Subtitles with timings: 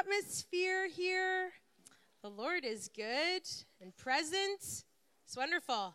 [0.00, 1.50] atmosphere here.
[2.22, 3.42] The Lord is good
[3.82, 4.62] and present.
[4.62, 5.94] It's wonderful.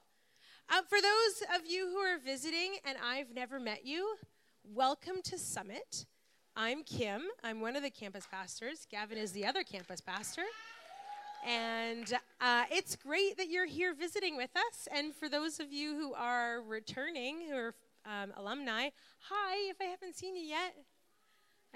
[0.69, 4.15] Uh, for those of you who are visiting and I've never met you,
[4.63, 6.05] welcome to Summit.
[6.55, 7.23] I'm Kim.
[7.43, 8.85] I'm one of the campus pastors.
[8.91, 10.43] Gavin is the other campus pastor.
[11.43, 14.87] And uh, it's great that you're here visiting with us.
[14.95, 17.75] And for those of you who are returning, who are
[18.05, 18.89] um, alumni,
[19.29, 20.75] hi, if I haven't seen you yet.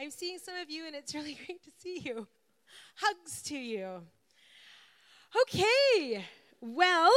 [0.02, 2.26] I'm seeing some of you, and it's really great to see you.
[2.96, 4.04] Hugs to you.
[5.42, 6.24] Okay,
[6.62, 7.12] well,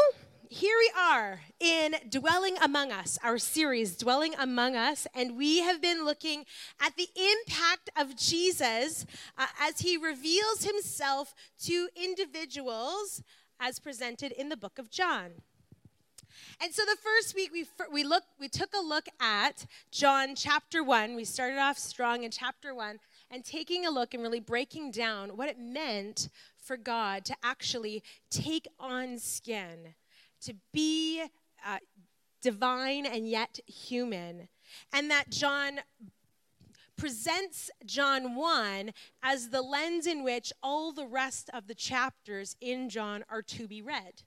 [0.48, 5.80] here we are in Dwelling Among Us, our series, Dwelling Among Us, and we have
[5.80, 6.44] been looking
[6.80, 9.06] at the impact of Jesus
[9.38, 13.22] uh, as he reveals himself to individuals
[13.60, 15.34] as presented in the book of John.
[16.60, 20.82] And so the first week we we look we took a look at John chapter
[20.82, 21.14] 1.
[21.14, 22.98] We started off strong in chapter 1
[23.30, 28.02] and taking a look and really breaking down what it meant for God to actually
[28.30, 29.94] take on skin,
[30.42, 31.22] to be
[31.66, 31.78] uh,
[32.40, 34.48] divine and yet human.
[34.92, 35.80] And that John
[36.96, 38.92] presents John 1
[39.22, 43.66] as the lens in which all the rest of the chapters in John are to
[43.66, 44.22] be read.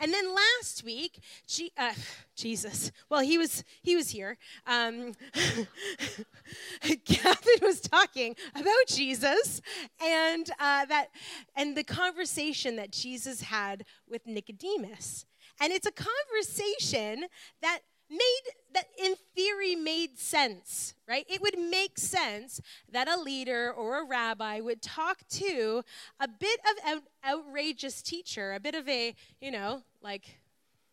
[0.00, 1.92] And then last week, G- uh,
[2.36, 4.36] Jesus, well, he was he was here.
[4.66, 5.12] Um,
[7.04, 9.60] Gavin was talking about Jesus
[10.02, 11.08] and uh, that
[11.56, 15.26] and the conversation that Jesus had with Nicodemus.
[15.60, 17.26] And it's a conversation
[17.62, 18.42] that made
[18.74, 21.24] that in theory made sense right?
[21.28, 22.60] It would make sense
[22.92, 25.82] that a leader or a rabbi would talk to
[26.20, 30.38] a bit of an outrageous teacher a bit of a you know like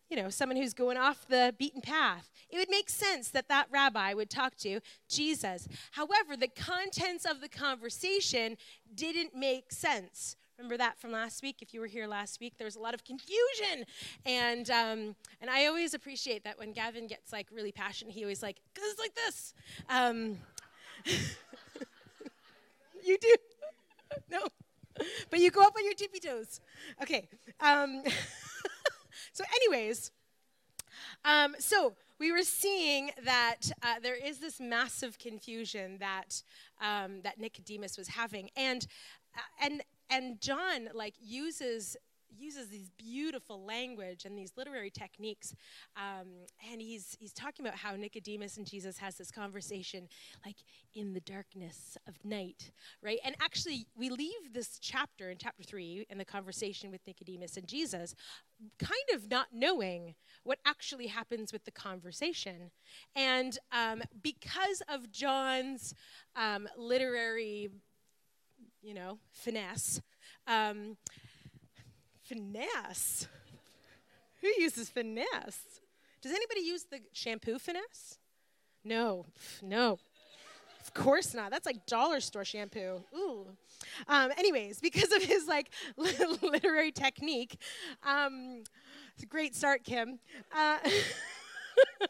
[0.09, 2.29] you know someone who's going off the beaten path.
[2.49, 5.67] It would make sense that that rabbi would talk to jesus.
[5.91, 8.57] However the contents of the conversation
[8.93, 11.57] didn't make sense Remember that from last week?
[11.61, 13.85] If you were here last week, there was a lot of confusion,
[14.25, 18.41] and um, and I always appreciate that when Gavin gets like really passionate, he always
[18.41, 19.53] like goes like this.
[19.89, 20.37] Um,
[23.03, 23.35] you do
[24.31, 24.47] no,
[25.29, 26.61] but you go up on your tippy toes.
[27.01, 27.27] Okay.
[27.59, 28.03] Um,
[29.33, 30.11] so, anyways,
[31.25, 36.41] um, so we were seeing that uh, there is this massive confusion that
[36.81, 38.87] um, that Nicodemus was having, and
[39.35, 41.97] uh, and and John like uses
[42.37, 45.55] uses these beautiful language and these literary techniques
[45.95, 46.27] um,
[46.71, 50.07] and he's he's talking about how nicodemus and jesus has this conversation
[50.45, 50.57] like
[50.93, 52.71] in the darkness of night
[53.01, 53.19] right?
[53.23, 57.67] And actually we leave this chapter in chapter 3 in the conversation with nicodemus and
[57.67, 58.15] jesus
[58.79, 62.71] kind of not knowing what actually happens with the conversation.
[63.15, 65.93] And um, because of john's
[66.35, 67.69] um, literary
[68.85, 70.01] you know, finesse.
[70.47, 70.97] Um,
[72.23, 73.27] finesse?
[74.41, 75.81] Who uses finesse?
[76.21, 78.19] Does anybody use the shampoo finesse?
[78.83, 79.25] No,
[79.63, 79.97] no.
[80.81, 81.49] Of course not.
[81.49, 83.03] That's like dollar store shampoo.
[83.15, 83.47] Ooh.
[84.07, 87.57] Um, anyways, because of his like literary technique,
[88.03, 88.63] um,
[89.15, 90.19] it's a great start, Kim.
[90.55, 90.77] Uh,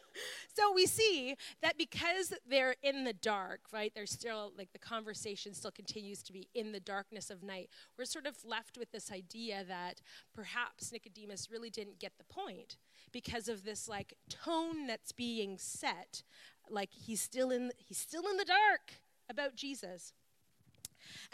[0.56, 3.92] so we see that because they're in the dark, right?
[3.94, 7.68] They're still like the conversation still continues to be in the darkness of night.
[7.98, 10.00] We're sort of left with this idea that
[10.34, 12.78] perhaps Nicodemus really didn't get the point
[13.12, 16.22] because of this like tone that's being set
[16.70, 18.94] like he's still in he's still in the dark
[19.28, 20.14] about Jesus.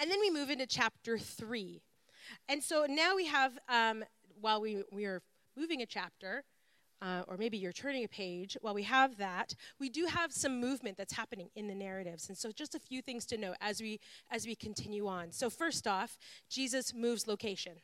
[0.00, 1.80] And then we move into chapter 3.
[2.48, 4.02] And so now we have um,
[4.40, 5.22] while we we are
[5.56, 6.42] moving a chapter,
[7.02, 10.60] uh, or maybe you're turning a page, while we have that, we do have some
[10.60, 12.28] movement that's happening in the narratives.
[12.28, 13.98] And so just a few things to note as we
[14.30, 15.32] as we continue on.
[15.32, 16.16] So first off,
[16.48, 17.74] Jesus moves location.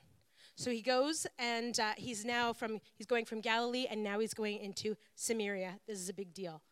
[0.55, 4.35] So he goes and uh, he's now from he's going from Galilee and now he's
[4.35, 5.79] going into Samaria.
[5.87, 6.63] This is a big deal.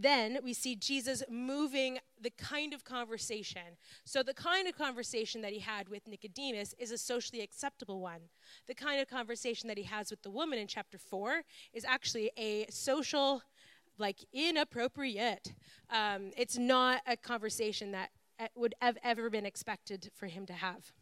[0.00, 3.76] Then we see Jesus moving the kind of conversation.
[4.04, 8.20] So, the kind of conversation that he had with Nicodemus is a socially acceptable one.
[8.68, 11.42] The kind of conversation that he has with the woman in chapter 4
[11.72, 13.42] is actually a social,
[13.98, 15.52] like inappropriate.
[15.90, 20.52] Um, it's not a conversation that uh, would have ever been expected for him to
[20.52, 20.92] have.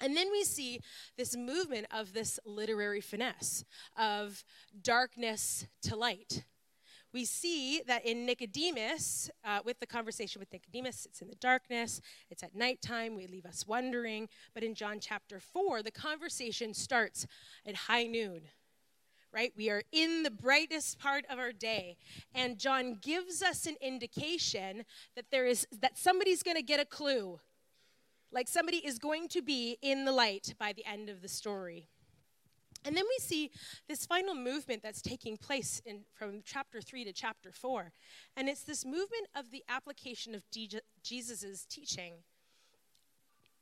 [0.00, 0.80] And then we see
[1.16, 3.64] this movement of this literary finesse
[3.96, 4.42] of
[4.82, 6.44] darkness to light
[7.12, 12.00] we see that in Nicodemus, uh, with the conversation with Nicodemus, it's in the darkness,
[12.30, 14.28] it's at nighttime, we leave us wondering.
[14.54, 17.26] But in John chapter 4, the conversation starts
[17.66, 18.42] at high noon,
[19.32, 19.52] right?
[19.56, 21.96] We are in the brightest part of our day.
[22.34, 24.84] And John gives us an indication
[25.16, 27.40] that there is that somebody's going to get a clue.
[28.32, 31.88] like somebody is going to be in the light by the end of the story.
[32.84, 33.50] And then we see
[33.88, 37.92] this final movement that's taking place in, from chapter 3 to chapter 4.
[38.36, 40.44] And it's this movement of the application of
[41.02, 42.14] Jesus' teaching.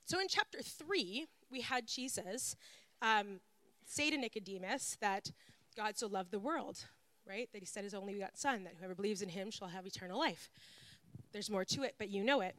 [0.05, 2.55] So in chapter 3, we had Jesus
[3.03, 3.41] um,
[3.85, 5.33] say to Nicodemus that
[5.77, 6.85] God so loved the world,
[7.27, 7.49] right?
[7.53, 10.19] That he said his only begotten Son, that whoever believes in him shall have eternal
[10.19, 10.49] life.
[11.33, 12.55] There's more to it, but you know it.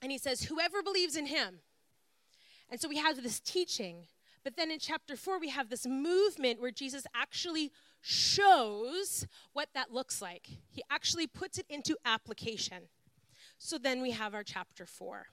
[0.00, 1.58] And he says, whoever believes in him.
[2.70, 4.06] And so we have this teaching
[4.44, 9.92] but then in chapter 4, we have this movement where Jesus actually shows what that
[9.92, 10.46] looks like.
[10.70, 12.84] He actually puts it into application.
[13.58, 15.26] So then we have our chapter 4.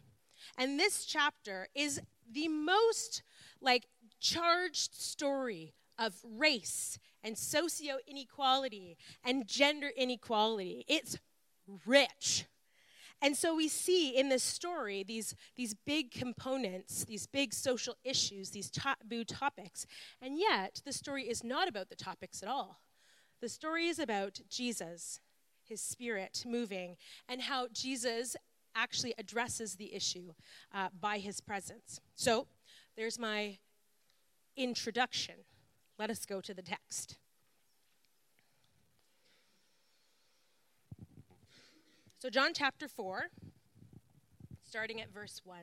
[0.58, 3.24] And this chapter is the most
[3.62, 3.88] like
[4.20, 10.84] charged story of race and socio inequality and gender inequality.
[10.88, 11.18] It's
[11.86, 12.46] rich.
[13.22, 18.52] And so we see in this story these, these big components, these big social issues,
[18.52, 19.86] these taboo topics.
[20.22, 22.82] And yet, the story is not about the topics at all.
[23.42, 25.20] The story is about Jesus,
[25.64, 26.98] his spirit moving,
[27.28, 28.36] and how Jesus
[28.76, 30.34] actually addresses the issue
[30.74, 32.02] uh, by his presence.
[32.16, 32.48] So,
[32.96, 33.58] there's my
[34.56, 35.36] introduction.
[35.98, 37.18] Let us go to the text.
[42.26, 43.28] So, John chapter 4,
[44.64, 45.60] starting at verse 1.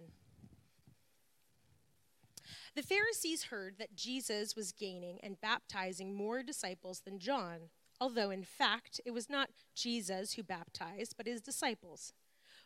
[2.76, 7.70] The Pharisees heard that Jesus was gaining and baptizing more disciples than John,
[8.00, 12.12] although in fact it was not Jesus who baptized, but his disciples.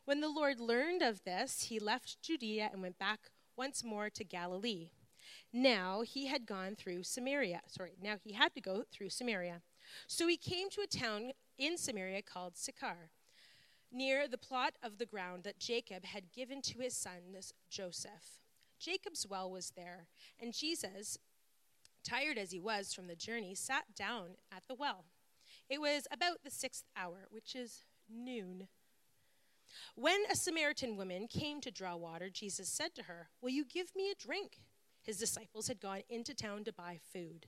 [0.05, 4.25] When the Lord learned of this, he left Judea and went back once more to
[4.25, 4.91] Galilee.
[5.55, 7.63] Now he had gone through Samaria.
[7.67, 9.63] Sorry, now he had to go through Samaria.
[10.07, 13.13] So he came to a town in Samaria called Sychar
[13.93, 17.21] near the plot of the ground that Jacob had given to his son
[17.71, 18.41] Joseph.
[18.79, 20.07] Jacob's well was there,
[20.41, 21.19] and Jesus,
[22.05, 25.05] tired as he was from the journey, sat down at the well.
[25.69, 28.69] It was about the sixth hour, which is noon.
[29.95, 33.95] When a Samaritan woman came to draw water, Jesus said to her, Will you give
[33.97, 34.61] me a drink?
[35.03, 37.47] His disciples had gone into town to buy food.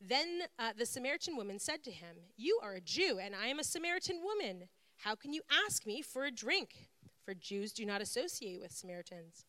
[0.00, 3.58] Then uh, the Samaritan woman said to him, You are a Jew, and I am
[3.58, 4.68] a Samaritan woman.
[4.98, 6.88] How can you ask me for a drink?
[7.24, 9.44] For Jews do not associate with Samaritans.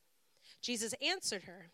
[0.61, 1.69] Jesus answered her,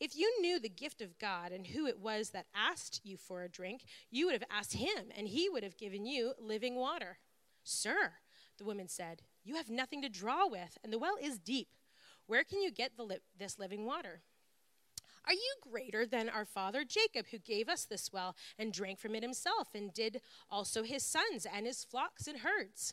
[0.00, 3.42] If you knew the gift of God and who it was that asked you for
[3.42, 7.18] a drink, you would have asked him, and he would have given you living water.
[7.62, 8.14] Sir,
[8.58, 11.68] the woman said, You have nothing to draw with, and the well is deep.
[12.26, 14.22] Where can you get the li- this living water?
[15.26, 19.14] Are you greater than our father Jacob, who gave us this well and drank from
[19.14, 22.92] it himself, and did also his sons and his flocks and herds?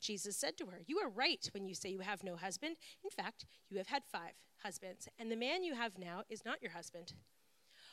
[0.00, 2.76] Jesus said to her, You are right when you say you have no husband.
[3.02, 6.62] In fact, you have had five husbands, and the man you have now is not
[6.62, 7.14] your husband.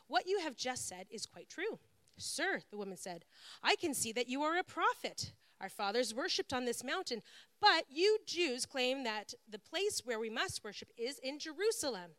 [0.07, 1.79] What you have just said is quite true.
[2.17, 3.25] Sir, the woman said,
[3.63, 5.33] I can see that you are a prophet.
[5.59, 7.21] Our fathers worshipped on this mountain,
[7.61, 12.11] but you Jews claim that the place where we must worship is in Jerusalem.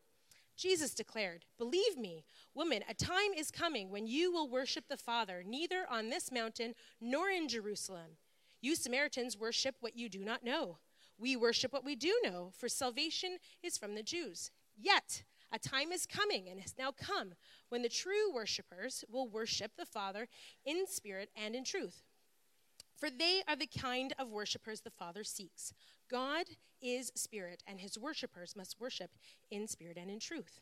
[0.57, 5.43] Jesus declared, Believe me, woman, a time is coming when you will worship the Father,
[5.45, 8.17] neither on this mountain nor in Jerusalem.
[8.65, 10.79] You Samaritans worship what you do not know.
[11.19, 14.49] We worship what we do know, for salvation is from the Jews.
[14.75, 17.35] Yet, a time is coming and has now come
[17.69, 20.27] when the true worshippers will worship the Father
[20.65, 22.01] in spirit and in truth.
[22.97, 25.71] For they are the kind of worshippers the Father seeks.
[26.09, 26.47] God
[26.81, 29.11] is spirit, and his worshippers must worship
[29.51, 30.59] in spirit and in truth.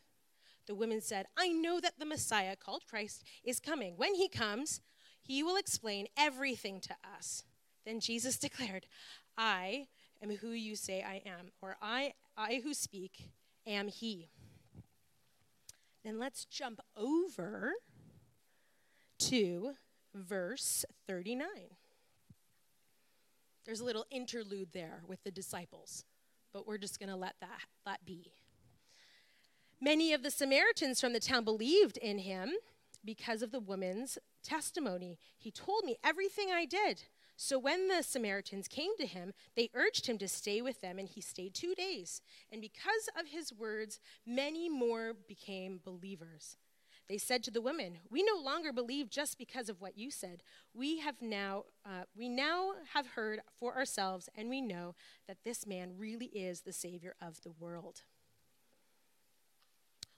[0.66, 3.94] The women said, I know that the Messiah, called Christ, is coming.
[3.96, 4.82] When he comes,
[5.22, 7.44] he will explain everything to us.
[7.84, 8.86] Then Jesus declared,
[9.36, 9.88] I
[10.22, 13.30] am who you say I am, or I, I who speak
[13.66, 14.28] am he.
[16.04, 17.72] Then let's jump over
[19.20, 19.72] to
[20.14, 21.46] verse 39.
[23.64, 26.04] There's a little interlude there with the disciples,
[26.52, 28.32] but we're just going to let that, that be.
[29.80, 32.52] Many of the Samaritans from the town believed in him
[33.04, 35.18] because of the woman's testimony.
[35.38, 37.04] He told me everything I did.
[37.36, 41.08] So when the Samaritans came to him, they urged him to stay with them, and
[41.08, 42.22] he stayed two days.
[42.50, 46.56] And because of his words, many more became believers.
[47.06, 50.42] They said to the women, "We no longer believe just because of what you said.
[50.72, 54.94] We have now, uh, we now have heard for ourselves, and we know
[55.26, 58.04] that this man really is the Savior of the world."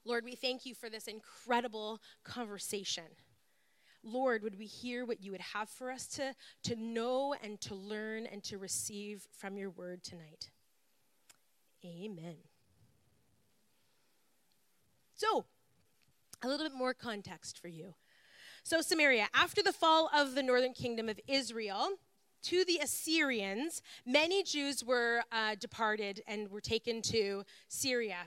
[0.05, 3.17] Lord, we thank you for this incredible conversation.
[4.07, 7.75] Lord, would we hear what you would have for us to, to know and to
[7.75, 10.51] learn and to receive from your word tonight?
[11.85, 12.37] Amen.
[15.15, 15.45] So,
[16.43, 17.95] a little bit more context for you.
[18.63, 21.91] So, Samaria, after the fall of the northern kingdom of Israel,
[22.45, 28.19] to the Assyrians, many Jews were uh, departed and were taken to Syria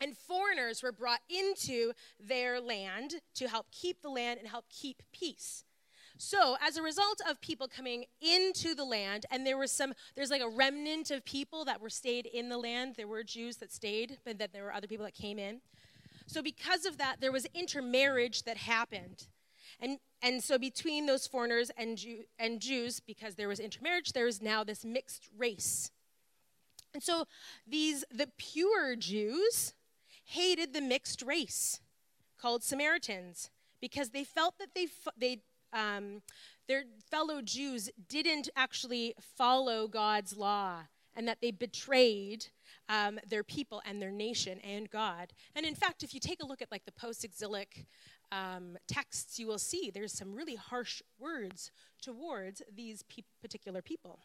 [0.00, 5.02] and foreigners were brought into their land to help keep the land and help keep
[5.12, 5.64] peace.
[6.18, 10.30] So, as a result of people coming into the land, and there was some, there's
[10.30, 12.94] like a remnant of people that were stayed in the land.
[12.96, 15.60] There were Jews that stayed, but then there were other people that came in.
[16.26, 19.26] So, because of that, there was intermarriage that happened.
[19.78, 24.26] And, and so, between those foreigners and, Jew, and Jews, because there was intermarriage, there
[24.26, 25.90] is now this mixed race.
[26.94, 27.26] And so,
[27.66, 29.74] these, the pure Jews,
[30.26, 31.80] hated the mixed race
[32.38, 35.38] called Samaritans because they felt that they, they
[35.72, 36.22] um,
[36.68, 40.80] their fellow Jews didn't actually follow God's law
[41.14, 42.46] and that they betrayed
[42.88, 45.32] um, their people and their nation and God.
[45.54, 47.86] And in fact, if you take a look at like the post-exilic
[48.32, 51.70] um, texts, you will see there's some really harsh words
[52.02, 54.18] towards these pe- particular people.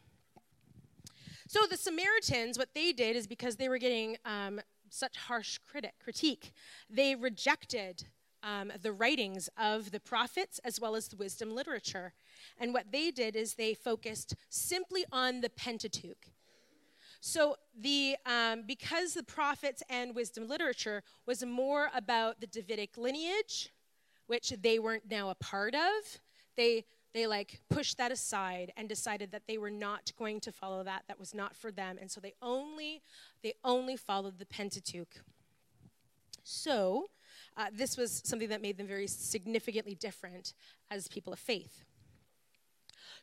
[1.48, 4.60] So the Samaritans, what they did is because they were getting um,
[4.92, 6.52] such harsh critic, critique.
[6.90, 8.04] They rejected
[8.42, 12.12] um, the writings of the prophets as well as the wisdom literature.
[12.58, 16.26] And what they did is they focused simply on the Pentateuch.
[17.20, 23.70] So the um, because the prophets and wisdom literature was more about the Davidic lineage,
[24.26, 26.20] which they weren't now a part of,
[26.56, 30.82] they they like pushed that aside and decided that they were not going to follow
[30.82, 33.02] that that was not for them and so they only
[33.42, 35.20] they only followed the pentateuch.
[36.44, 37.10] So
[37.56, 40.54] uh, this was something that made them very significantly different
[40.90, 41.84] as people of faith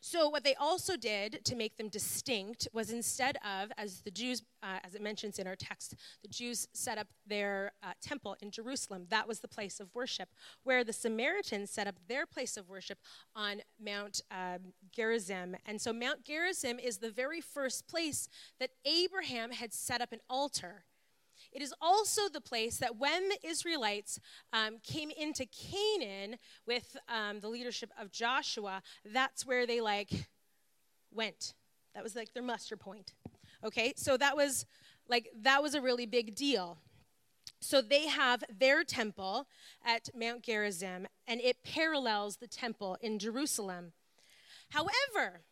[0.02, 4.42] so, what they also did to make them distinct was instead of, as the Jews,
[4.62, 8.50] uh, as it mentions in our text, the Jews set up their uh, temple in
[8.50, 9.06] Jerusalem.
[9.10, 10.30] That was the place of worship,
[10.62, 12.98] where the Samaritans set up their place of worship
[13.36, 15.54] on Mount um, Gerizim.
[15.66, 18.26] And so, Mount Gerizim is the very first place
[18.58, 20.84] that Abraham had set up an altar.
[21.52, 24.20] It is also the place that when the Israelites
[24.52, 30.10] um, came into Canaan with um, the leadership of Joshua, that's where they like
[31.12, 31.54] went.
[31.94, 33.14] That was like their muster point.
[33.64, 34.64] Okay, so that was
[35.08, 36.78] like that was a really big deal.
[37.60, 39.46] So they have their temple
[39.84, 43.92] at Mount Gerizim, and it parallels the temple in Jerusalem.
[44.70, 45.42] However,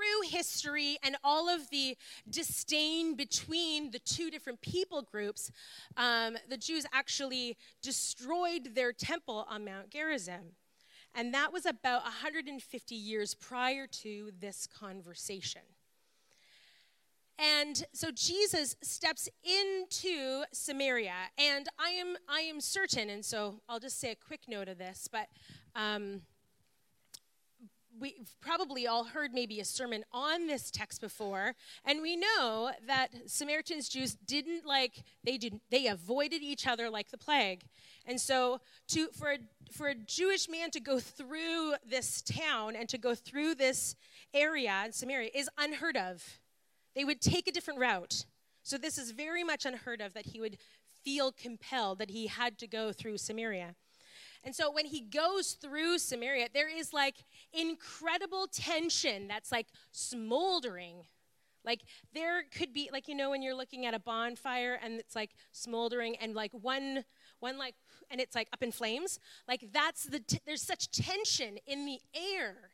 [0.00, 1.96] through history and all of the
[2.28, 5.50] disdain between the two different people groups,
[5.96, 10.52] um, the Jews actually destroyed their temple on Mount Gerizim.
[11.14, 15.62] And that was about 150 years prior to this conversation.
[17.38, 23.80] And so Jesus steps into Samaria, and I am I am certain, and so I'll
[23.80, 25.28] just say a quick note of this, but
[25.74, 26.20] um,
[28.00, 31.54] we've probably all heard maybe a sermon on this text before
[31.84, 37.10] and we know that samaritans jews didn't like they didn't they avoided each other like
[37.10, 37.64] the plague.
[38.06, 39.38] And so to for a
[39.70, 43.94] for a jewish man to go through this town and to go through this
[44.32, 46.40] area in samaria is unheard of.
[46.94, 48.24] They would take a different route.
[48.62, 50.58] So this is very much unheard of that he would
[51.04, 53.74] feel compelled that he had to go through samaria
[54.42, 57.16] and so when he goes through Samaria, there is like
[57.52, 61.02] incredible tension that's like smoldering.
[61.64, 61.82] Like
[62.14, 65.32] there could be like you know when you're looking at a bonfire and it's like
[65.52, 67.04] smoldering and like one
[67.40, 67.74] one like
[68.10, 69.18] and it's like up in flames.
[69.46, 72.70] Like that's the t- there's such tension in the air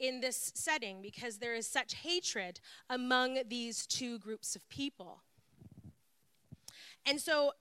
[0.00, 2.58] in this setting because there is such hatred
[2.90, 5.22] among these two groups of people.
[7.06, 7.52] And so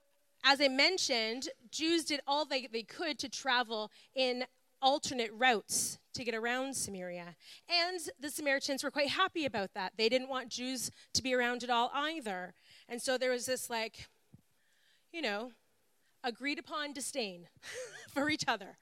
[0.43, 4.45] as I mentioned, Jews did all they, they could to travel in
[4.81, 7.35] alternate routes to get around Samaria.
[7.69, 9.93] And the Samaritans were quite happy about that.
[9.97, 12.53] They didn't want Jews to be around at all either.
[12.89, 14.09] And so there was this, like,
[15.11, 15.51] you know,
[16.23, 17.47] agreed upon disdain
[18.13, 18.77] for each other.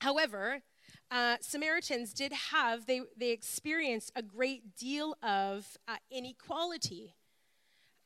[0.00, 0.62] However,
[1.10, 7.14] uh, Samaritans did have, they, they experienced a great deal of uh, inequality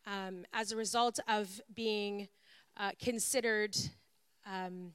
[0.07, 2.29] um, as a result of being
[2.77, 3.77] uh, considered
[4.47, 4.93] um,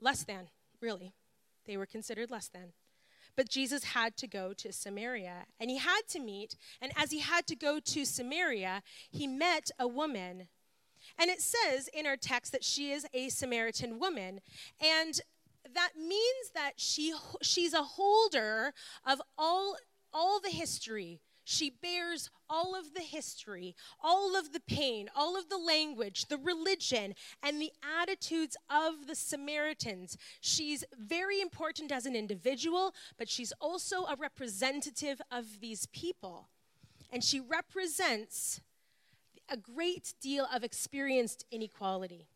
[0.00, 0.48] less than,
[0.80, 1.12] really.
[1.66, 2.72] They were considered less than.
[3.36, 7.20] But Jesus had to go to Samaria, and he had to meet, and as he
[7.20, 10.48] had to go to Samaria, he met a woman.
[11.18, 14.40] And it says in our text that she is a Samaritan woman.
[14.80, 15.20] And
[15.74, 18.72] that means that she, she's a holder
[19.06, 19.76] of all,
[20.12, 21.20] all the history
[21.52, 26.38] she bears all of the history, all of the pain, all of the language, the
[26.38, 30.16] religion, and the attitudes of the Samaritans.
[30.40, 36.48] She's very important as an individual, but she's also a representative of these people.
[37.10, 38.60] And she represents
[39.48, 42.26] a great deal of experienced inequality.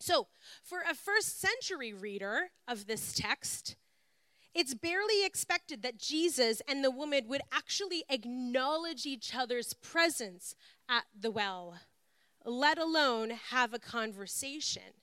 [0.00, 0.26] So,
[0.62, 3.76] for a first century reader of this text,
[4.54, 10.54] it's barely expected that Jesus and the woman would actually acknowledge each other's presence
[10.88, 11.80] at the well,
[12.44, 14.94] let alone have a conversation.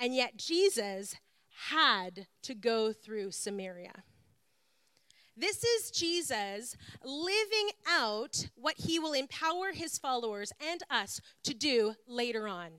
[0.00, 1.16] And yet, Jesus
[1.70, 4.04] had to go through Samaria.
[5.36, 11.94] This is Jesus living out what he will empower his followers and us to do
[12.06, 12.70] later on.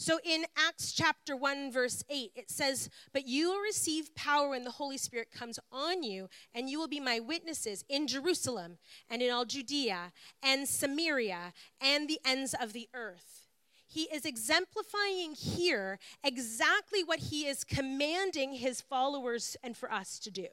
[0.00, 4.64] So in Acts chapter 1, verse 8, it says, But you will receive power when
[4.64, 8.78] the Holy Spirit comes on you, and you will be my witnesses in Jerusalem
[9.10, 11.52] and in all Judea and Samaria
[11.82, 13.46] and the ends of the earth.
[13.86, 20.30] He is exemplifying here exactly what he is commanding his followers and for us to
[20.30, 20.46] do.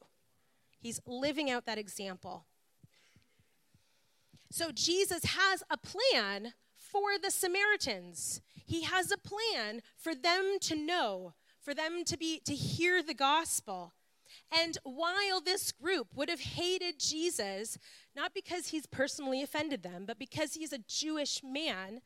[0.77, 2.47] He's living out that example.
[4.51, 6.51] So Jesus has a plan
[6.91, 8.41] for the Samaritans.
[8.65, 13.13] He has a plan for them to know, for them to be to hear the
[13.13, 13.93] gospel.
[14.51, 17.77] And while this group would have hated Jesus,
[18.15, 22.01] not because he's personally offended them, but because he's a Jewish man,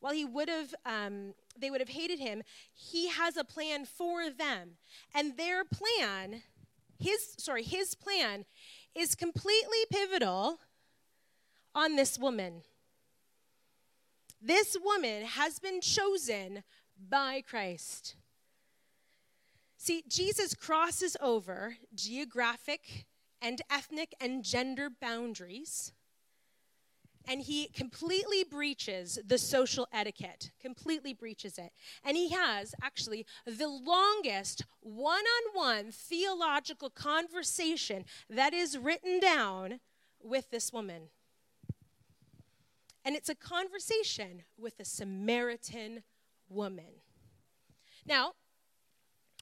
[0.00, 2.42] while he would have, um, they would have hated him,
[2.72, 4.72] he has a plan for them.
[5.14, 6.42] And their plan,
[6.98, 8.44] his, sorry, his plan
[8.94, 10.58] is completely pivotal
[11.74, 12.62] on this woman.
[14.46, 16.64] This woman has been chosen
[17.08, 18.16] by Christ.
[19.78, 23.06] See, Jesus crosses over geographic
[23.40, 25.92] and ethnic and gender boundaries,
[27.26, 31.72] and he completely breaches the social etiquette, completely breaches it.
[32.04, 39.80] And he has actually the longest one on one theological conversation that is written down
[40.22, 41.08] with this woman.
[43.04, 46.02] And it's a conversation with a Samaritan
[46.48, 47.00] woman.
[48.06, 48.32] Now,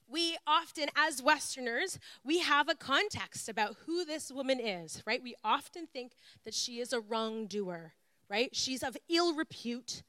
[0.09, 5.22] we often, as Westerners, we have a context about who this woman is, right?
[5.22, 6.12] We often think
[6.44, 7.94] that she is a wrongdoer,
[8.29, 8.55] right?
[8.55, 10.03] She's of ill repute.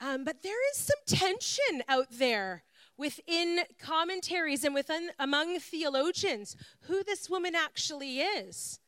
[0.00, 2.64] Um, but there is some tension out there
[2.98, 8.80] within commentaries and within among theologians who this woman actually is.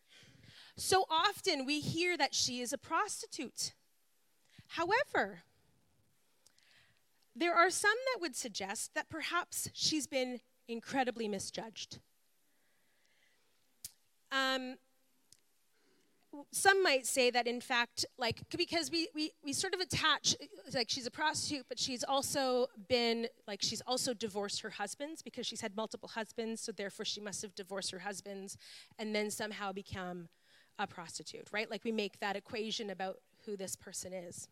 [0.79, 3.75] So often we hear that she is a prostitute.
[4.69, 5.41] However,
[7.35, 10.39] there are some that would suggest that perhaps she's been
[10.69, 11.99] incredibly misjudged.
[14.31, 14.77] Um,
[16.53, 20.37] some might say that in fact like because we, we we sort of attach
[20.75, 25.47] like she's a prostitute but she's also been like she's also divorced her husbands because
[25.47, 28.57] she's had multiple husbands so therefore she must have divorced her husbands
[28.99, 30.29] and then somehow become
[30.79, 31.71] a prostitute, right?
[31.71, 34.49] Like we make that equation about who this person is.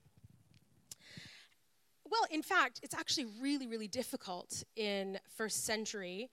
[2.09, 6.31] Well, in fact, it's actually really, really difficult in first century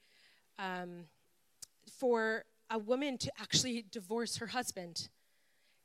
[0.60, 1.06] um,
[2.00, 5.10] for a woman to actually divorce her husband.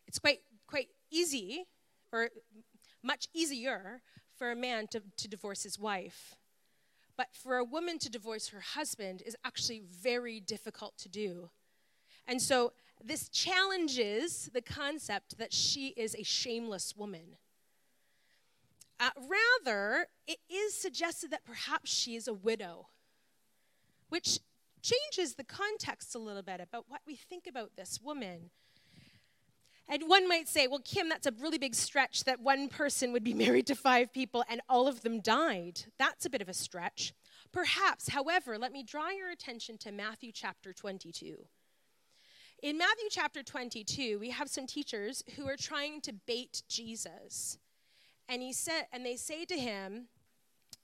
[0.07, 1.65] It's quite quite easy,
[2.13, 2.29] or
[3.03, 4.03] much easier,
[4.37, 6.35] for a man to, to divorce his wife.
[7.17, 11.51] But for a woman to divorce her husband is actually very difficult to do.
[12.29, 12.73] And so
[13.05, 17.37] this challenges the concept that she is a shameless woman.
[19.01, 19.11] Uh,
[19.65, 22.89] rather, it is suggested that perhaps she is a widow,
[24.09, 24.41] which
[24.83, 28.51] changes the context a little bit about what we think about this woman.
[29.91, 33.25] And one might say, well, Kim, that's a really big stretch that one person would
[33.25, 35.83] be married to five people and all of them died.
[35.99, 37.15] That's a bit of a stretch.
[37.53, 41.47] Perhaps, however, let me draw your attention to Matthew chapter 22.
[42.61, 47.57] In Matthew chapter 22, we have some teachers who are trying to bait Jesus.
[48.29, 50.09] And he said and they say to him,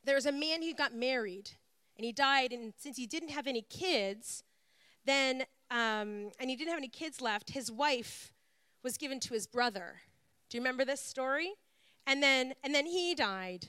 [0.04, 1.50] there's a man who got married
[1.96, 2.52] and he died.
[2.52, 4.44] And since he didn't have any kids,
[5.04, 8.32] then, um, and he didn't have any kids left, his wife
[8.84, 10.02] was given to his brother.
[10.48, 11.54] Do you remember this story?
[12.06, 13.66] And then, and then he died.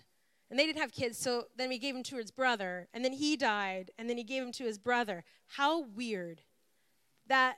[0.51, 2.87] And they didn't have kids, so then we gave him to his brother.
[2.93, 5.23] And then he died, and then he gave him to his brother.
[5.47, 6.41] How weird.
[7.27, 7.57] That,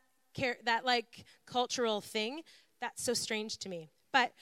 [0.66, 2.42] that like cultural thing,
[2.82, 3.90] that's so strange to me.
[4.12, 4.34] But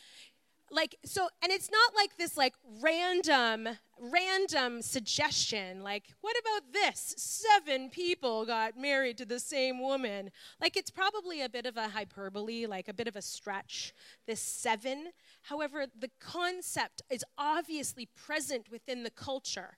[0.71, 3.67] like so and it's not like this like random
[3.99, 7.13] random suggestion like what about this?
[7.17, 10.31] Seven people got married to the same woman.
[10.59, 13.93] Like it's probably a bit of a hyperbole like a bit of a stretch
[14.27, 15.11] this seven.
[15.43, 19.77] However the concept is obviously present within the culture.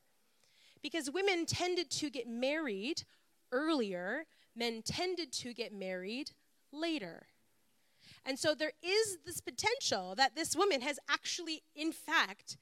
[0.82, 3.04] Because women tended to get married
[3.52, 4.26] earlier
[4.58, 6.32] men tended to get married
[6.72, 7.28] later
[8.28, 12.58] and so there is this potential that this woman has actually, in fact,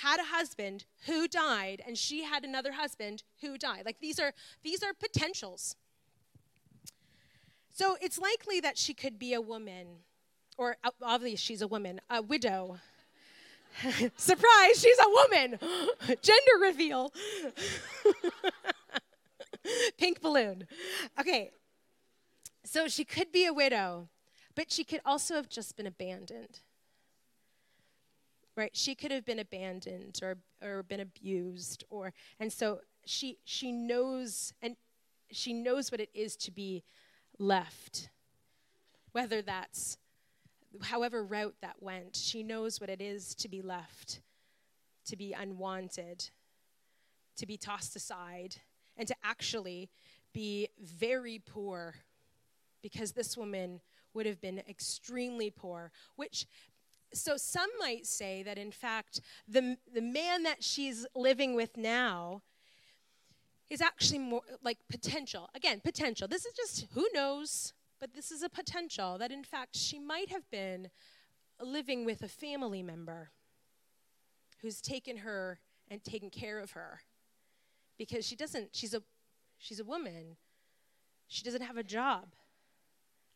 [0.00, 3.82] had a husband who died, and she had another husband who died.
[3.84, 5.76] Like these are these are potentials.
[7.70, 9.98] So it's likely that she could be a woman,
[10.56, 12.78] or obviously she's a woman, a widow.
[14.16, 15.58] Surprise, she's a woman.
[16.22, 17.12] Gender reveal.
[19.98, 20.66] Pink balloon.
[21.18, 21.50] Okay.
[22.64, 24.08] So she could be a widow.
[24.54, 26.60] But she could also have just been abandoned.
[28.56, 28.70] Right?
[28.74, 34.52] She could have been abandoned or, or been abused or and so she she knows
[34.62, 34.76] and
[35.32, 36.84] she knows what it is to be
[37.38, 38.10] left.
[39.10, 39.98] Whether that's
[40.82, 44.20] however route that went, she knows what it is to be left,
[45.06, 46.30] to be unwanted,
[47.36, 48.56] to be tossed aside,
[48.96, 49.90] and to actually
[50.32, 51.94] be very poor
[52.82, 53.80] because this woman
[54.12, 56.46] would have been extremely poor, which
[57.12, 62.42] so some might say that in fact the, the man that she's living with now
[63.70, 65.48] is actually more like potential.
[65.54, 66.28] Again potential.
[66.28, 67.72] This is just who knows?
[68.00, 70.90] But this is a potential that in fact she might have been
[71.60, 73.30] living with a family member
[74.60, 77.00] who's taken her and taken care of her
[77.98, 79.02] because she doesn't she's a
[79.58, 80.36] she's a woman
[81.28, 82.34] she doesn't have a job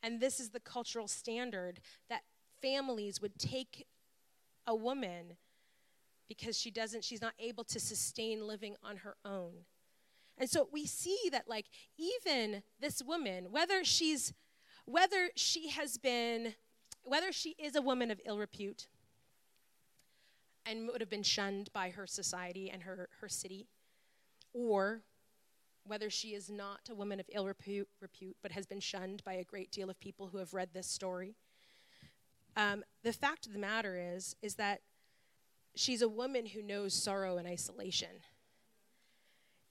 [0.02, 2.22] and this is the cultural standard that
[2.60, 3.86] families would take
[4.66, 5.36] a woman
[6.28, 9.64] because she doesn't she's not able to sustain living on her own.
[10.36, 11.66] And so we see that like
[11.96, 14.32] even this woman whether she's
[14.84, 16.54] whether she has been
[17.02, 18.88] whether she is a woman of ill repute
[20.66, 23.66] and would have been shunned by her society and her, her city,
[24.52, 25.02] or
[25.88, 29.34] whether she is not a woman of ill repute, repute, but has been shunned by
[29.34, 31.34] a great deal of people who have read this story.
[32.56, 34.80] Um, the fact of the matter is, is that
[35.74, 38.20] she's a woman who knows sorrow and isolation.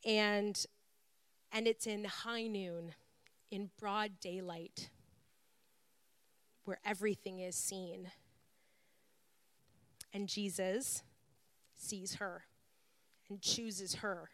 [0.06, 0.66] And,
[1.52, 2.94] and it's in high noon,
[3.52, 4.90] in broad daylight,
[6.66, 8.10] where everything is seen.
[10.14, 11.04] And Jesus
[11.76, 12.46] sees her
[13.30, 14.30] and chooses her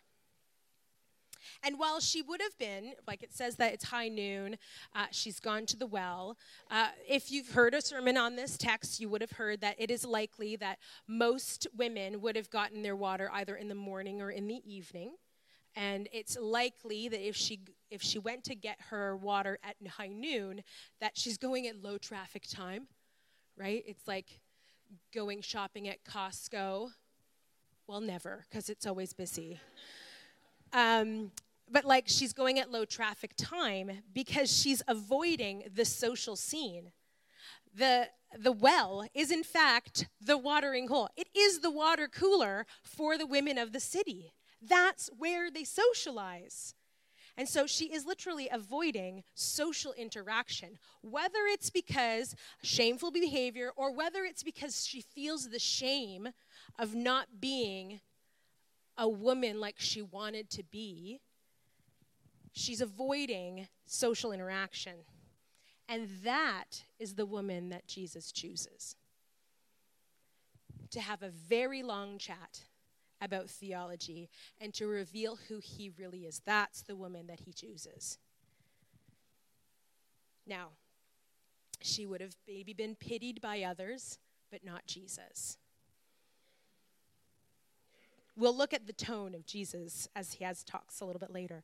[1.64, 4.58] and while she would have been, like it says that it's high noon,
[4.96, 6.38] uh, she's gone to the well.
[6.70, 9.92] Uh, if you've heard a sermon on this text, you would have heard that it
[9.92, 14.32] is likely that most women would have gotten their water either in the morning or
[14.32, 15.12] in the evening.
[15.76, 20.08] And it's likely that if she if she went to get her water at high
[20.08, 20.64] noon,
[21.00, 22.88] that she's going at low traffic time,
[23.58, 23.84] right?
[23.88, 24.40] It's like
[25.14, 26.92] going shopping at Costco.
[27.88, 29.60] Well, never, because it's always busy.
[30.74, 31.32] Um,
[31.72, 36.92] but like she's going at low traffic time because she's avoiding the social scene.
[37.76, 41.10] The, the well is, in fact, the watering hole.
[41.16, 44.34] It is the water cooler for the women of the city.
[44.62, 46.76] That's where they socialize.
[47.36, 54.24] And so she is literally avoiding social interaction, whether it's because shameful behavior or whether
[54.24, 56.30] it's because she feels the shame
[56.78, 58.02] of not being
[58.98, 61.20] a woman like she wanted to be,
[62.52, 64.94] she's avoiding social interaction.
[65.90, 68.96] And that is the woman that Jesus chooses
[70.92, 72.62] to have a very long chat
[73.20, 74.30] about theology
[74.62, 76.42] and to reveal who he really is.
[76.46, 78.20] That's the woman that he chooses.
[80.46, 80.70] Now,
[81.82, 84.20] she would have maybe been pitied by others,
[84.52, 85.58] but not Jesus.
[88.36, 91.64] We'll look at the tone of Jesus as he has talks a little bit later.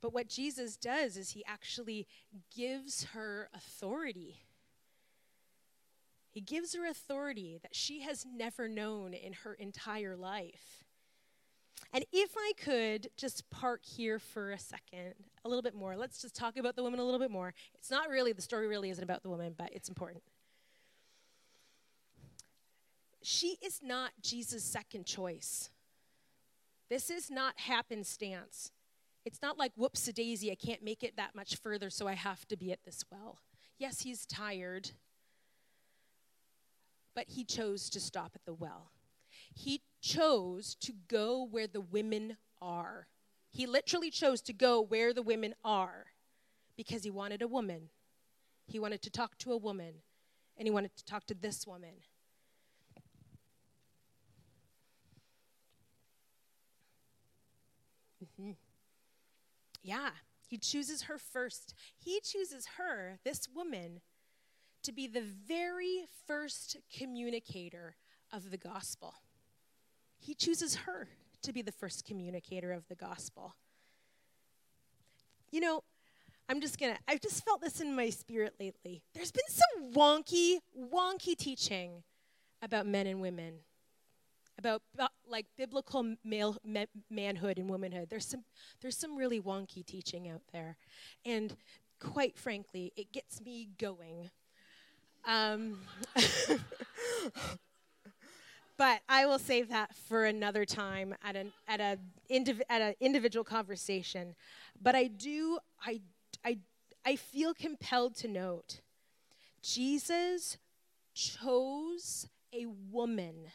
[0.00, 2.06] But what Jesus does is he actually
[2.54, 4.36] gives her authority.
[6.30, 10.84] He gives her authority that she has never known in her entire life.
[11.92, 16.20] And if I could just park here for a second, a little bit more, let's
[16.20, 17.54] just talk about the woman a little bit more.
[17.74, 20.22] It's not really, the story really isn't about the woman, but it's important.
[23.22, 25.70] She is not Jesus' second choice.
[26.88, 28.72] This is not happenstance.
[29.24, 32.14] It's not like, whoops a daisy, I can't make it that much further, so I
[32.14, 33.38] have to be at this well.
[33.78, 34.92] Yes, he's tired,
[37.14, 38.90] but he chose to stop at the well.
[39.54, 43.06] He chose to go where the women are.
[43.50, 46.06] He literally chose to go where the women are
[46.76, 47.90] because he wanted a woman.
[48.66, 49.94] He wanted to talk to a woman,
[50.56, 51.94] and he wanted to talk to this woman.
[59.82, 60.10] Yeah,
[60.46, 61.74] he chooses her first.
[61.96, 64.00] He chooses her, this woman,
[64.82, 67.96] to be the very first communicator
[68.32, 69.14] of the gospel.
[70.18, 71.08] He chooses her
[71.42, 73.54] to be the first communicator of the gospel.
[75.50, 75.84] You know,
[76.48, 79.02] I'm just gonna, I've just felt this in my spirit lately.
[79.14, 82.02] There's been some wonky, wonky teaching
[82.62, 83.60] about men and women,
[84.58, 86.56] about uh, like biblical male,
[87.10, 88.08] manhood and womanhood.
[88.10, 88.44] There's some,
[88.80, 90.76] there's some really wonky teaching out there.
[91.24, 91.56] And
[92.00, 94.30] quite frankly, it gets me going.
[95.24, 95.78] Um,
[98.76, 101.98] but I will save that for another time at an at a
[102.30, 104.34] indiv- at an individual conversation.
[104.80, 106.00] But I do I
[106.44, 106.58] I
[107.04, 108.80] I feel compelled to note
[109.60, 110.56] Jesus
[111.14, 113.48] chose a woman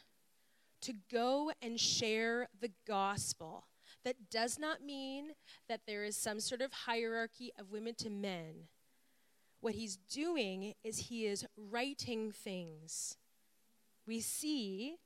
[0.84, 3.66] to go and share the gospel.
[4.04, 5.30] That does not mean
[5.68, 8.68] that there is some sort of hierarchy of women to men.
[9.60, 13.16] What he's doing is he is righting things.
[14.06, 14.96] We see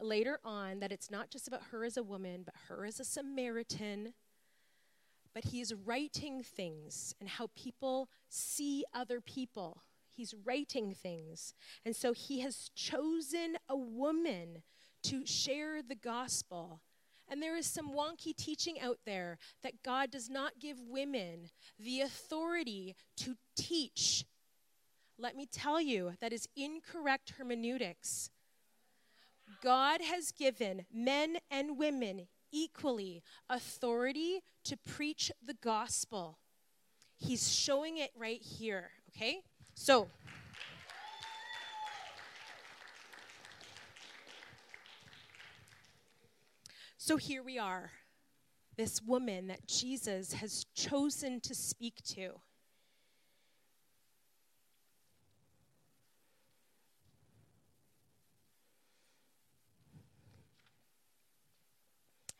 [0.00, 3.04] later on that it's not just about her as a woman, but her as a
[3.04, 4.14] Samaritan.
[5.34, 9.82] But he is righting things and how people see other people.
[10.14, 11.52] He's righting things.
[11.84, 14.62] And so he has chosen a woman
[15.06, 16.80] to share the gospel.
[17.28, 22.00] And there is some wonky teaching out there that God does not give women the
[22.00, 24.24] authority to teach.
[25.18, 28.30] Let me tell you, that is incorrect hermeneutics.
[29.62, 36.38] God has given men and women equally authority to preach the gospel.
[37.18, 39.40] He's showing it right here, okay?
[39.74, 40.08] So,
[47.06, 47.92] so here we are,
[48.76, 52.32] this woman that Jesus has chosen to speak to.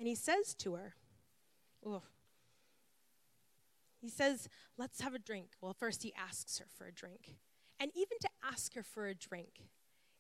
[0.01, 0.97] And he says to her,
[4.01, 5.51] he says, let's have a drink.
[5.61, 7.37] Well, first he asks her for a drink.
[7.79, 9.69] And even to ask her for a drink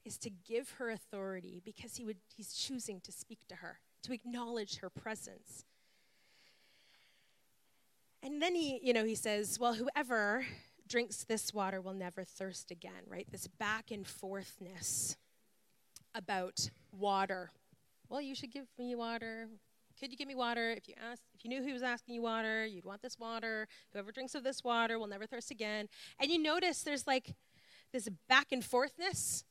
[0.04, 4.12] is to give her authority because he would, he's choosing to speak to her, to
[4.12, 5.64] acknowledge her presence.
[8.22, 10.46] And then he, you know, he says, well, whoever
[10.88, 13.26] drinks this water will never thirst again, right?
[13.30, 15.16] This back and forthness
[16.14, 17.50] about water.
[18.08, 19.48] Well, you should give me water.
[19.98, 20.70] Could you give me water?
[20.70, 23.66] If you asked, if you knew who was asking you water, you'd want this water.
[23.92, 25.88] Whoever drinks of this water will never thirst again.
[26.20, 27.34] And you notice there's like
[27.92, 29.44] this back and forthness,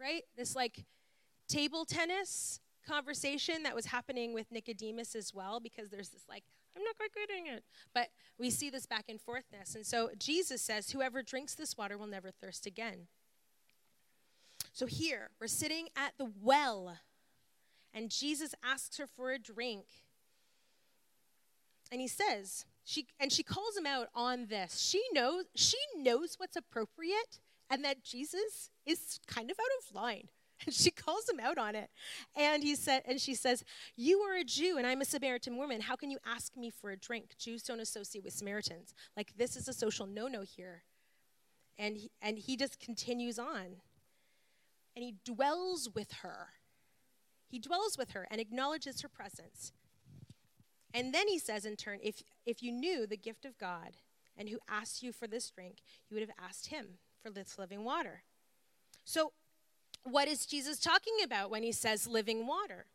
[0.00, 0.22] right?
[0.36, 0.84] This like
[1.48, 6.44] table tennis conversation that was happening with Nicodemus as well, because there's this like,
[6.76, 7.64] I'm not quite getting it.
[7.94, 9.74] But we see this back and forthness.
[9.74, 13.06] And so Jesus says, Whoever drinks this water will never thirst again.
[14.72, 16.96] So here, we're sitting at the well
[17.94, 19.84] and Jesus asks her for a drink.
[21.92, 24.80] And he says, she and she calls him out on this.
[24.80, 27.38] She knows she knows what's appropriate
[27.70, 30.28] and that Jesus is kind of out of line.
[30.64, 31.90] And she calls him out on it.
[32.36, 33.64] And he said and she says,
[33.96, 35.82] "You are a Jew and I'm a Samaritan woman.
[35.82, 37.36] How can you ask me for a drink?
[37.38, 38.94] Jews don't associate with Samaritans.
[39.16, 40.84] Like this is a social no-no here."
[41.76, 43.80] And he, and he just continues on.
[44.94, 46.50] And he dwells with her
[47.54, 49.72] he dwells with her and acknowledges her presence.
[50.92, 53.96] And then he says in turn, if, if you knew the gift of God
[54.36, 55.76] and who asked you for this drink,
[56.08, 58.24] you would have asked him for this living water.
[59.04, 59.30] So,
[60.04, 62.86] what is Jesus talking about when he says living water?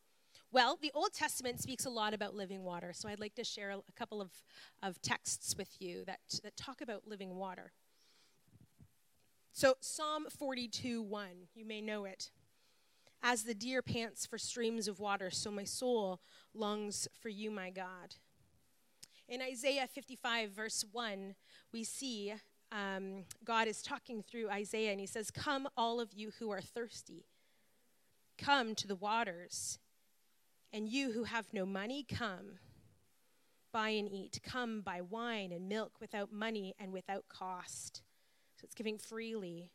[0.51, 3.71] Well, the Old Testament speaks a lot about living water, so I'd like to share
[3.71, 4.31] a couple of,
[4.81, 7.71] of texts with you that, that talk about living water.
[9.51, 12.31] So, Psalm 42 1, you may know it.
[13.21, 16.21] As the deer pants for streams of water, so my soul
[16.53, 18.15] longs for you, my God.
[19.27, 21.35] In Isaiah 55, verse 1,
[21.71, 22.33] we see
[22.71, 26.61] um, God is talking through Isaiah, and he says, Come, all of you who are
[26.61, 27.25] thirsty,
[28.37, 29.79] come to the waters.
[30.71, 32.59] And you who have no money, come,
[33.71, 34.39] buy and eat.
[34.43, 38.03] Come, buy wine and milk without money and without cost.
[38.55, 39.71] So it's giving freely.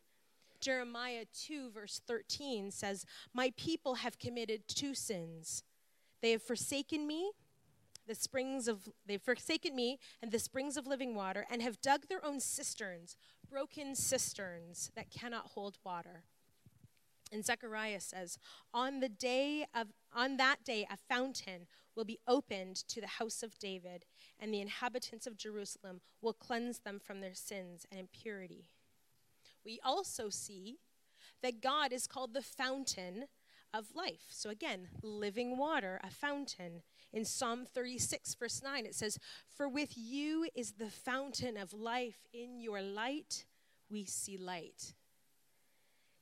[0.61, 5.63] Jeremiah 2, verse 13 says, My people have committed two sins.
[6.21, 7.31] They have forsaken me,
[8.07, 12.07] the springs of, they've forsaken me and the springs of living water, and have dug
[12.07, 13.17] their own cisterns,
[13.49, 16.23] broken cisterns that cannot hold water.
[17.31, 18.37] And Zechariah says,
[18.73, 23.41] On the day of on that day a fountain will be opened to the house
[23.41, 24.05] of David,
[24.39, 28.69] and the inhabitants of Jerusalem will cleanse them from their sins and impurity.
[29.65, 30.77] We also see
[31.41, 33.25] that God is called the fountain
[33.73, 34.25] of life.
[34.29, 36.83] So again, living water, a fountain.
[37.15, 39.17] In Psalm 36, verse 9, it says,
[39.49, 42.27] For with you is the fountain of life.
[42.33, 43.45] In your light
[43.89, 44.93] we see light.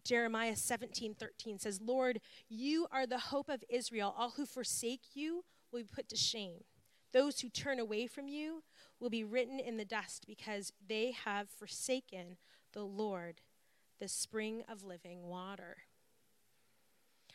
[0.04, 4.14] Jeremiah 17, 13 says, Lord, you are the hope of Israel.
[4.16, 6.64] All who forsake you will be put to shame.
[7.12, 8.62] Those who turn away from you
[9.00, 12.38] will be written in the dust because they have forsaken
[12.74, 13.42] the Lord,
[14.00, 15.78] the spring of living water.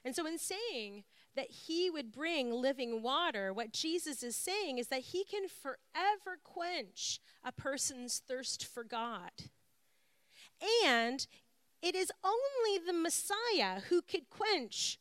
[0.05, 1.05] And so, in saying
[1.39, 6.41] that he would bring living water, what Jesus is saying is that he can forever
[6.43, 9.31] quench a person's thirst for God.
[10.85, 11.25] And
[11.81, 14.99] it is only the Messiah who could quench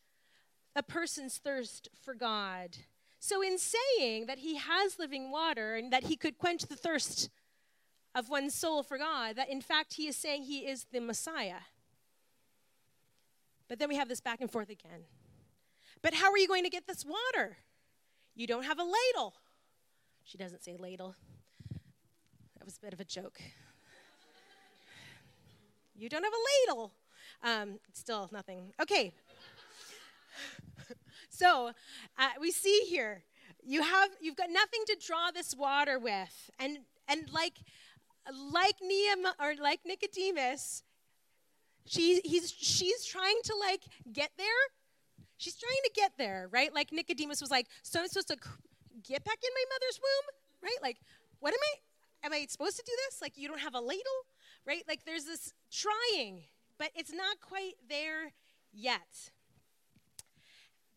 [0.75, 2.77] a person's thirst for God.
[3.19, 7.31] So, in saying that he has living water and that he could quench the thirst
[8.13, 11.61] of one's soul for God, that in fact he is saying he is the Messiah.
[13.67, 15.05] But then we have this back and forth again.
[16.01, 17.57] But how are you going to get this water?
[18.35, 19.33] You don't have a ladle.
[20.23, 21.15] She doesn't say ladle.
[22.57, 23.41] That was a bit of a joke.
[25.95, 26.91] You don't have a ladle.
[27.43, 28.73] Um, still nothing.
[28.79, 29.13] Okay.
[31.29, 31.71] so
[32.17, 33.23] uh, we see here
[33.67, 37.57] you have you've got nothing to draw this water with, and and like
[38.53, 40.83] like Nehem or like Nicodemus,
[41.85, 43.81] she he's she's trying to like
[44.11, 44.45] get there.
[45.37, 46.73] She's trying to get there, right?
[46.73, 48.37] Like Nicodemus was like, so I'm supposed to
[49.03, 50.77] get back in my mother's womb, right?
[50.81, 50.97] Like,
[51.39, 52.25] what am I?
[52.25, 53.21] Am I supposed to do this?
[53.21, 54.25] Like, you don't have a ladle?
[54.67, 54.83] right?
[54.87, 56.43] Like there's this trying,
[56.77, 58.33] but it's not quite there
[58.73, 59.31] yet.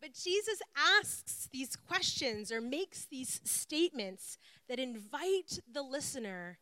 [0.01, 6.57] But Jesus asks these questions or makes these statements that invite the listener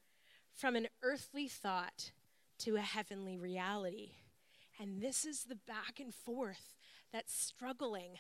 [0.54, 2.12] from an earthly thought
[2.60, 4.12] to a heavenly reality.
[4.80, 6.76] And this is the back and forth
[7.12, 8.20] that's struggling.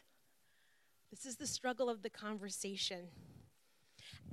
[1.11, 3.07] This is the struggle of the conversation.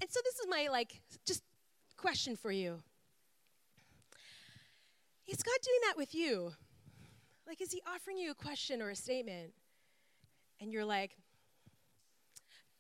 [0.01, 1.43] And so this is my like just
[1.97, 2.83] question for you.
[5.27, 6.53] Is God doing that with you?
[7.47, 9.53] Like, is He offering you a question or a statement?
[10.61, 11.17] And you're like,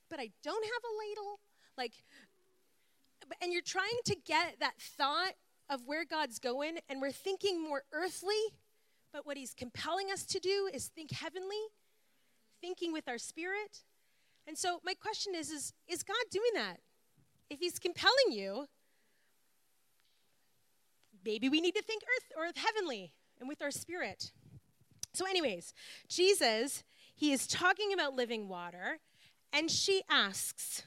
[0.08, 1.40] but I don't have a ladle?
[1.76, 1.92] Like,
[3.42, 5.34] and you're trying to get that thought
[5.68, 8.40] of where God's going, and we're thinking more earthly,
[9.16, 11.56] but what He's compelling us to do is think heavenly,
[12.60, 13.78] thinking with our spirit.
[14.46, 16.80] And so, my question is, is, is God doing that?
[17.48, 18.66] If He's compelling you,
[21.24, 24.32] maybe we need to think earth or heavenly and with our spirit.
[25.14, 25.72] So, anyways,
[26.08, 28.98] Jesus, he is talking about living water,
[29.50, 30.82] and she asks,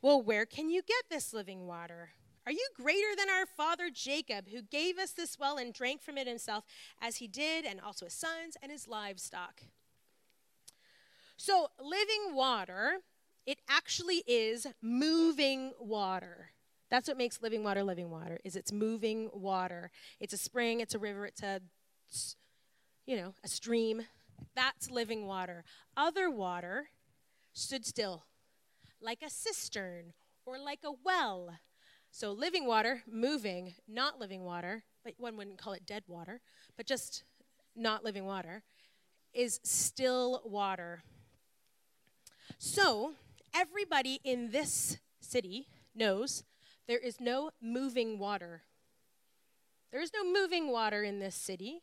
[0.00, 2.12] Well, where can you get this living water?
[2.46, 6.16] Are you greater than our father Jacob, who gave us this well and drank from
[6.16, 6.64] it himself,
[7.02, 9.62] as he did, and also his sons and his livestock?
[11.36, 13.00] So, living water,
[13.46, 16.50] it actually is moving water.
[16.88, 19.90] That's what makes living water living water is it's moving water.
[20.20, 21.60] It's a spring, it's a river, it's a
[23.06, 24.06] you know, a stream.
[24.54, 25.64] That's living water.
[25.96, 26.88] Other water
[27.52, 28.24] stood still,
[29.00, 30.12] like a cistern
[30.44, 31.58] or like a well.
[32.16, 36.40] So living water, moving, not living water, but one wouldn't call it dead water,
[36.74, 37.24] but just
[37.76, 38.62] not living water,
[39.34, 41.02] is still water.
[42.56, 43.12] So
[43.54, 46.44] everybody in this city knows
[46.88, 48.62] there is no moving water.
[49.92, 51.82] There is no moving water in this city.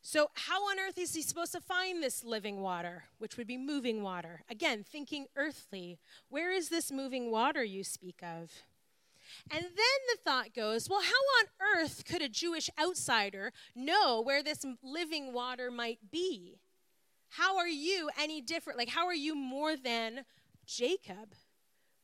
[0.00, 3.56] So, how on earth is he supposed to find this living water, which would be
[3.56, 4.42] moving water?
[4.48, 5.98] Again, thinking earthly.
[6.28, 8.52] Where is this moving water you speak of?
[9.50, 14.42] And then the thought goes, well, how on earth could a Jewish outsider know where
[14.42, 16.58] this living water might be?
[17.36, 18.78] how are you any different?
[18.78, 20.24] Like, how are you more than
[20.66, 21.34] Jacob,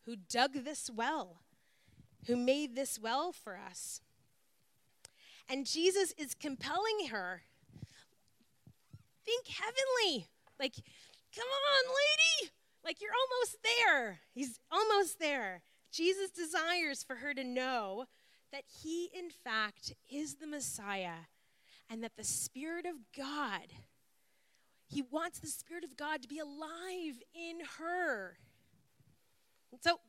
[0.05, 1.43] who dug this well,
[2.27, 4.01] who made this well for us?
[5.49, 7.43] And Jesus is compelling her.
[9.25, 10.27] Think heavenly.
[10.59, 12.53] Like, come on, lady.
[12.85, 14.21] Like, you're almost there.
[14.35, 15.63] He's almost there.
[15.91, 18.05] Jesus desires for her to know
[18.53, 21.27] that he, in fact, is the Messiah
[21.89, 23.73] and that the Spirit of God
[24.91, 28.37] he wants the Spirit of God to be alive in her.
[29.83, 30.01] So,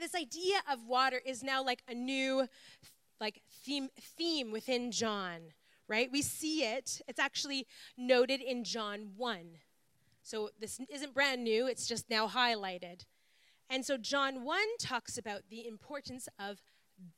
[0.00, 2.48] this idea of water is now like a new
[3.20, 5.52] like theme theme within John,
[5.86, 6.10] right?
[6.10, 7.02] We see it.
[7.06, 9.58] It's actually noted in John 1.
[10.22, 13.04] So this isn't brand new, it's just now highlighted.
[13.70, 16.60] And so John 1 talks about the importance of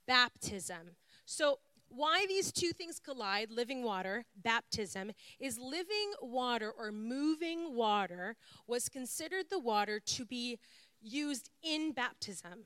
[0.06, 0.96] baptism.
[1.24, 8.36] So why these two things collide, living water, baptism, is living water or moving water
[8.66, 10.58] was considered the water to be
[11.00, 12.64] used in baptism.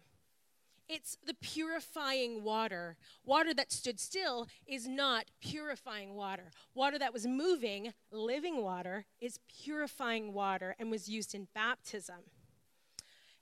[0.88, 2.96] It's the purifying water.
[3.24, 6.50] Water that stood still is not purifying water.
[6.74, 12.22] Water that was moving, living water, is purifying water and was used in baptism.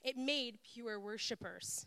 [0.04, 1.86] It made pure worshipers.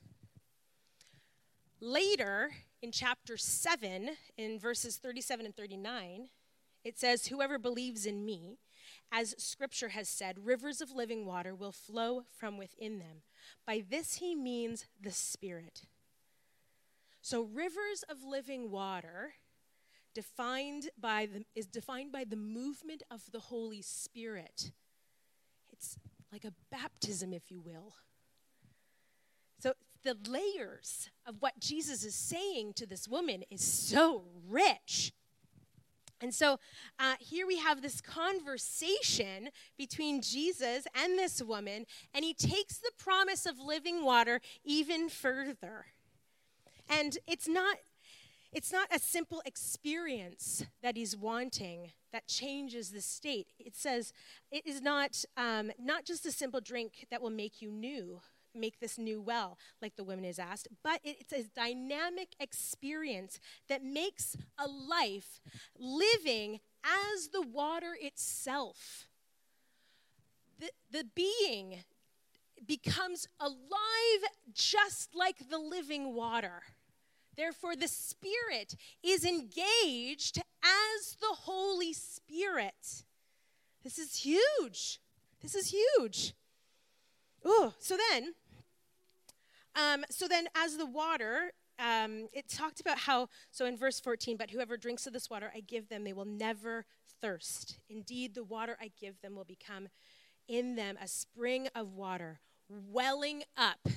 [1.80, 2.50] Later,
[2.82, 6.30] in chapter 7, in verses 37 and 39,
[6.84, 8.58] it says, Whoever believes in me,
[9.12, 13.22] as scripture has said, rivers of living water will flow from within them.
[13.68, 15.84] By this he means the Spirit.
[17.22, 19.34] So, rivers of living water
[20.16, 24.72] defined by the, is defined by the movement of the Holy Spirit.
[25.70, 26.00] It's
[26.32, 27.94] like a baptism, if you will.
[30.08, 35.12] The layers of what Jesus is saying to this woman is so rich.
[36.22, 36.62] And so
[36.98, 42.92] uh, here we have this conversation between Jesus and this woman, and he takes the
[42.98, 45.88] promise of living water even further.
[46.90, 47.76] And it's not.
[48.54, 53.48] It's not a simple experience that he's wanting that changes the state.
[53.60, 54.14] It says
[54.54, 58.22] it is not, um, not just a simple drink that will make you new,
[58.58, 63.40] make this new well, like the woman is asked, but it's a dynamic experience
[63.70, 65.42] that makes a life
[65.78, 69.08] living as the water itself.
[70.60, 71.84] The, the being
[72.66, 76.64] becomes alive just like the living water.
[77.36, 83.04] Therefore, the Spirit is engaged as the Holy Spirit.
[83.84, 85.00] This is huge.
[85.42, 86.34] This is huge.
[87.46, 88.34] Oh, so then
[89.78, 94.36] um, so then, as the water, um, it talked about how, so in verse 14,
[94.36, 96.86] but whoever drinks of this water I give them, they will never
[97.22, 97.80] thirst.
[97.90, 99.88] Indeed, the water I give them will become
[100.48, 103.88] in them a spring of water, welling up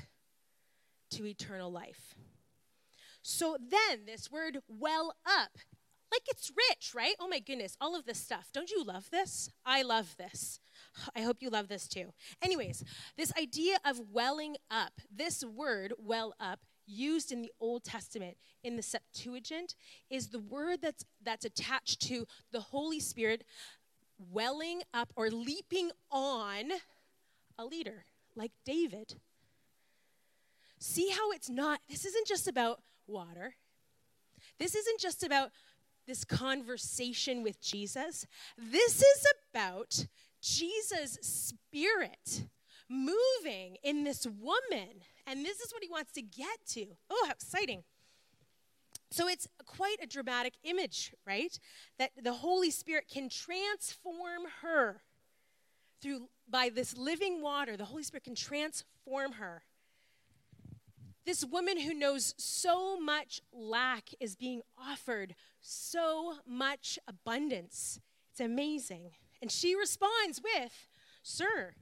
[1.10, 2.14] to eternal life.
[3.22, 5.58] So then, this word well up,
[6.12, 7.14] like it's rich, right?
[7.20, 8.50] Oh my goodness, all of this stuff.
[8.52, 9.50] Don't you love this?
[9.64, 10.60] I love this.
[11.16, 12.12] I hope you love this too.
[12.42, 12.84] Anyways,
[13.16, 18.76] this idea of welling up, this word, well up, used in the Old Testament in
[18.76, 19.76] the Septuagint
[20.10, 23.44] is the word that's that's attached to the Holy Spirit
[24.30, 26.72] welling up or leaping on
[27.58, 29.14] a leader like David.
[30.78, 33.54] See how it's not this isn't just about water.
[34.58, 35.50] This isn't just about
[36.06, 38.26] this conversation with Jesus.
[38.58, 40.06] This is about
[40.40, 42.44] Jesus' spirit
[42.88, 45.02] moving in this woman.
[45.26, 46.86] And this is what he wants to get to.
[47.08, 47.84] Oh, how exciting.
[49.10, 51.58] So it's quite a dramatic image, right?
[51.98, 55.02] That the Holy Spirit can transform her
[56.00, 57.76] through by this living water.
[57.76, 59.62] The Holy Spirit can transform her.
[61.26, 68.00] This woman who knows so much lack is being offered so much abundance.
[68.30, 69.10] It's amazing.
[69.40, 70.88] And she responds with,
[71.22, 71.74] Sir,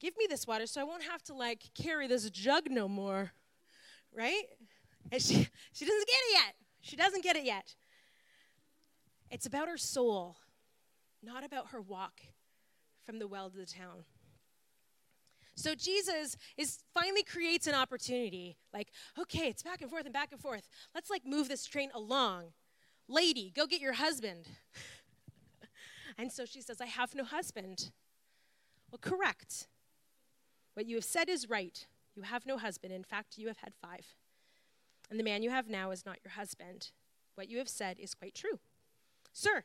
[0.00, 3.32] give me this water so I won't have to like carry this jug no more.
[4.14, 4.44] Right?
[5.12, 6.54] And she, she doesn't get it yet.
[6.80, 7.74] She doesn't get it yet.
[9.30, 10.36] It's about her soul,
[11.22, 12.20] not about her walk
[13.04, 14.04] from the well to the town.
[15.56, 18.58] So Jesus is finally creates an opportunity.
[18.74, 18.88] Like,
[19.18, 20.68] okay, it's back and forth and back and forth.
[20.94, 22.52] Let's like move this train along.
[23.08, 24.46] Lady, go get your husband.
[26.18, 27.90] And so she says, I have no husband.
[28.90, 29.68] Well, correct.
[30.74, 31.86] What you have said is right.
[32.14, 32.92] You have no husband.
[32.92, 34.14] In fact, you have had five.
[35.10, 36.90] And the man you have now is not your husband.
[37.34, 38.58] What you have said is quite true.
[39.32, 39.64] Sir,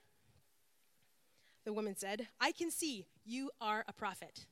[1.64, 4.46] the woman said, I can see you are a prophet.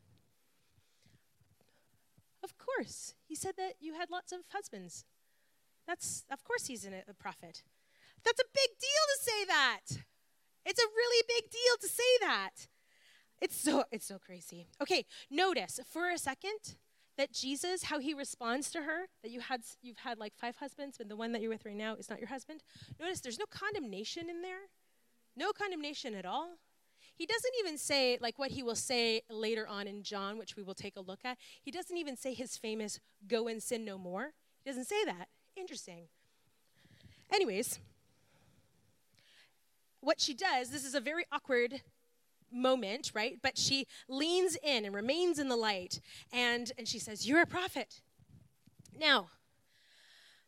[2.43, 3.13] Of course.
[3.27, 5.03] He said that you had lots of husbands.
[5.85, 7.63] That's, of course, he's a prophet.
[8.23, 10.03] That's a big deal to say that.
[10.65, 12.67] It's a really big deal to say that.
[13.41, 14.67] It's so, it's so crazy.
[14.81, 16.75] Okay, notice for a second
[17.17, 20.97] that Jesus, how he responds to her, that you had, you've had like five husbands,
[20.97, 22.63] but the one that you're with right now is not your husband.
[22.99, 24.69] Notice there's no condemnation in there.
[25.35, 26.57] No condemnation at all.
[27.15, 30.63] He doesn't even say, like what he will say later on in John, which we
[30.63, 31.37] will take a look at.
[31.61, 34.33] He doesn't even say his famous, go and sin no more.
[34.63, 35.27] He doesn't say that.
[35.57, 36.07] Interesting.
[37.31, 37.79] Anyways,
[40.01, 41.81] what she does, this is a very awkward
[42.51, 43.37] moment, right?
[43.41, 47.47] But she leans in and remains in the light and, and she says, You're a
[47.47, 48.01] prophet.
[48.97, 49.29] Now,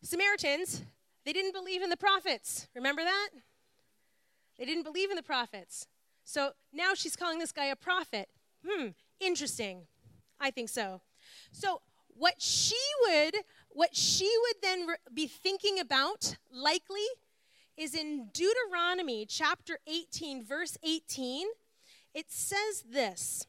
[0.01, 0.81] Samaritans,
[1.25, 2.67] they didn't believe in the prophets.
[2.75, 3.29] Remember that?
[4.57, 5.87] They didn't believe in the prophets.
[6.23, 8.29] So now she's calling this guy a prophet.
[8.67, 8.89] Hmm,
[9.19, 9.87] interesting.
[10.39, 11.01] I think so.
[11.51, 11.81] So
[12.15, 12.77] what she
[13.07, 13.35] would
[13.69, 17.05] what she would then re- be thinking about likely
[17.77, 21.47] is in Deuteronomy chapter 18 verse 18
[22.13, 23.47] it says this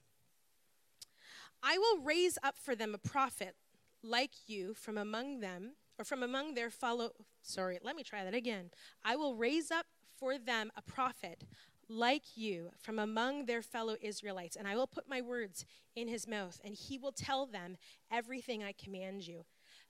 [1.63, 3.55] I will raise up for them a prophet
[4.03, 7.11] like you from among them or from among their fellow
[7.43, 8.71] sorry let me try that again
[9.05, 9.87] I will raise up
[10.19, 11.45] for them a prophet
[11.89, 15.65] like you from among their fellow Israelites, and I will put my words
[15.95, 17.77] in his mouth, and he will tell them
[18.11, 19.45] everything I command you.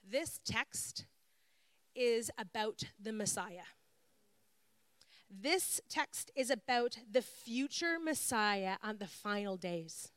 [0.09, 1.05] This text
[1.95, 3.69] is about the Messiah.
[5.41, 10.13] This text is about the future Messiah on the final days.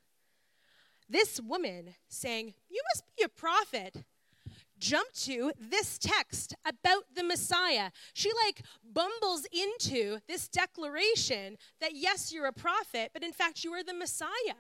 [1.08, 4.04] This woman saying, You must be a prophet
[4.78, 7.92] jump to this text about the Messiah.
[8.14, 13.72] She like bumbles into this declaration that yes, you're a prophet, but in fact, you
[13.72, 14.60] are the Messiah.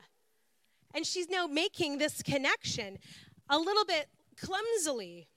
[0.93, 2.97] And she's now making this connection
[3.49, 5.27] a little bit clumsily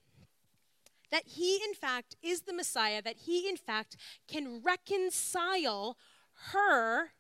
[1.10, 3.96] that he, in fact, is the Messiah, that he, in fact,
[4.26, 5.96] can reconcile
[6.52, 7.12] her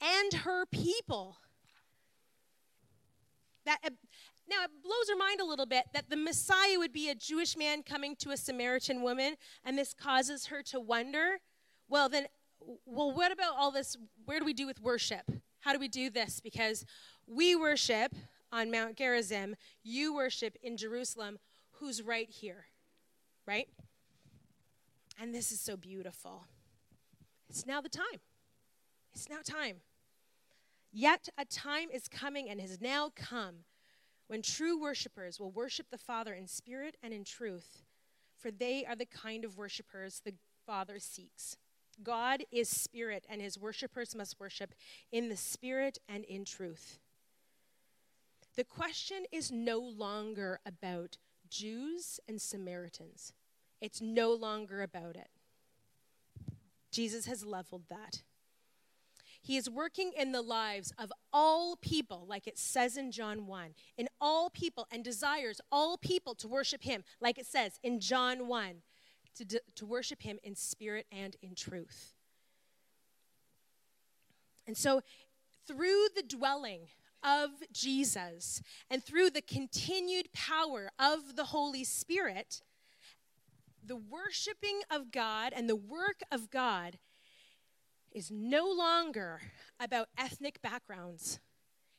[0.00, 1.38] and her people.
[3.64, 3.90] That uh,
[4.48, 7.56] now, it blows her mind a little bit that the Messiah would be a Jewish
[7.56, 11.38] man coming to a Samaritan woman, and this causes her to wonder
[11.88, 12.26] well, then,
[12.84, 13.96] well, what about all this?
[14.24, 15.30] Where do we do with worship?
[15.60, 16.40] How do we do this?
[16.40, 16.84] Because
[17.26, 18.12] we worship
[18.52, 21.38] on Mount Gerizim, you worship in Jerusalem,
[21.72, 22.66] who's right here,
[23.46, 23.68] right?
[25.20, 26.44] And this is so beautiful.
[27.48, 28.20] It's now the time.
[29.14, 29.76] It's now time.
[30.92, 33.64] Yet a time is coming and has now come
[34.28, 37.82] when true worshipers will worship the Father in spirit and in truth,
[38.36, 40.34] for they are the kind of worshipers the
[40.66, 41.56] Father seeks.
[42.02, 44.74] God is spirit, and his worshipers must worship
[45.12, 46.98] in the spirit and in truth.
[48.56, 51.16] The question is no longer about
[51.48, 53.32] Jews and Samaritans,
[53.80, 55.28] it's no longer about it.
[56.90, 58.22] Jesus has leveled that.
[59.42, 63.74] He is working in the lives of all people, like it says in John 1,
[63.96, 68.48] in all people, and desires all people to worship him, like it says in John
[68.48, 68.82] 1,
[69.36, 72.14] to, to worship him in spirit and in truth.
[74.66, 75.02] And so,
[75.66, 76.88] through the dwelling
[77.22, 82.62] of Jesus and through the continued power of the Holy Spirit,
[83.84, 86.98] the worshiping of God and the work of God
[88.12, 89.42] is no longer
[89.78, 91.38] about ethnic backgrounds.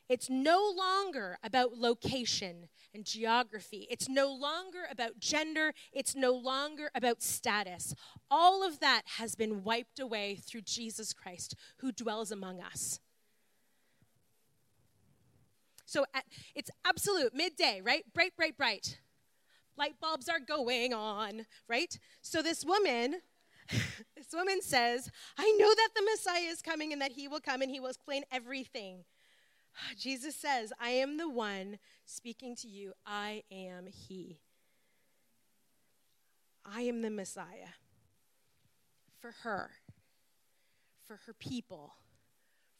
[0.08, 3.86] It's no longer about location and geography.
[3.90, 5.74] It's no longer about gender.
[5.92, 7.94] It's no longer about status.
[8.30, 13.00] All of that has been wiped away through Jesus Christ, who dwells among us.
[15.88, 18.04] So at, it's absolute midday, right?
[18.12, 18.98] Bright, bright, bright.
[19.78, 21.98] Light bulbs are going on, right?
[22.20, 23.22] So this woman
[23.70, 27.62] this woman says, I know that the Messiah is coming and that he will come
[27.62, 29.04] and he will explain everything.
[29.98, 32.92] Jesus says, I am the one speaking to you.
[33.06, 34.40] I am he.
[36.66, 37.76] I am the Messiah.
[39.20, 39.70] For her,
[41.06, 41.94] for her people,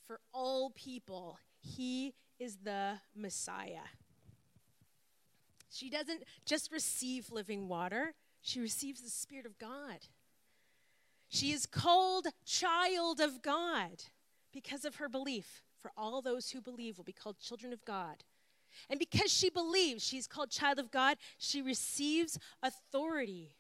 [0.07, 3.87] for all people, he is the Messiah.
[5.71, 9.99] She doesn't just receive living water, she receives the Spirit of God.
[11.29, 14.05] She is called child of God
[14.53, 15.63] because of her belief.
[15.77, 18.25] For all those who believe will be called children of God.
[18.91, 23.55] And because she believes she's called child of God, she receives authority.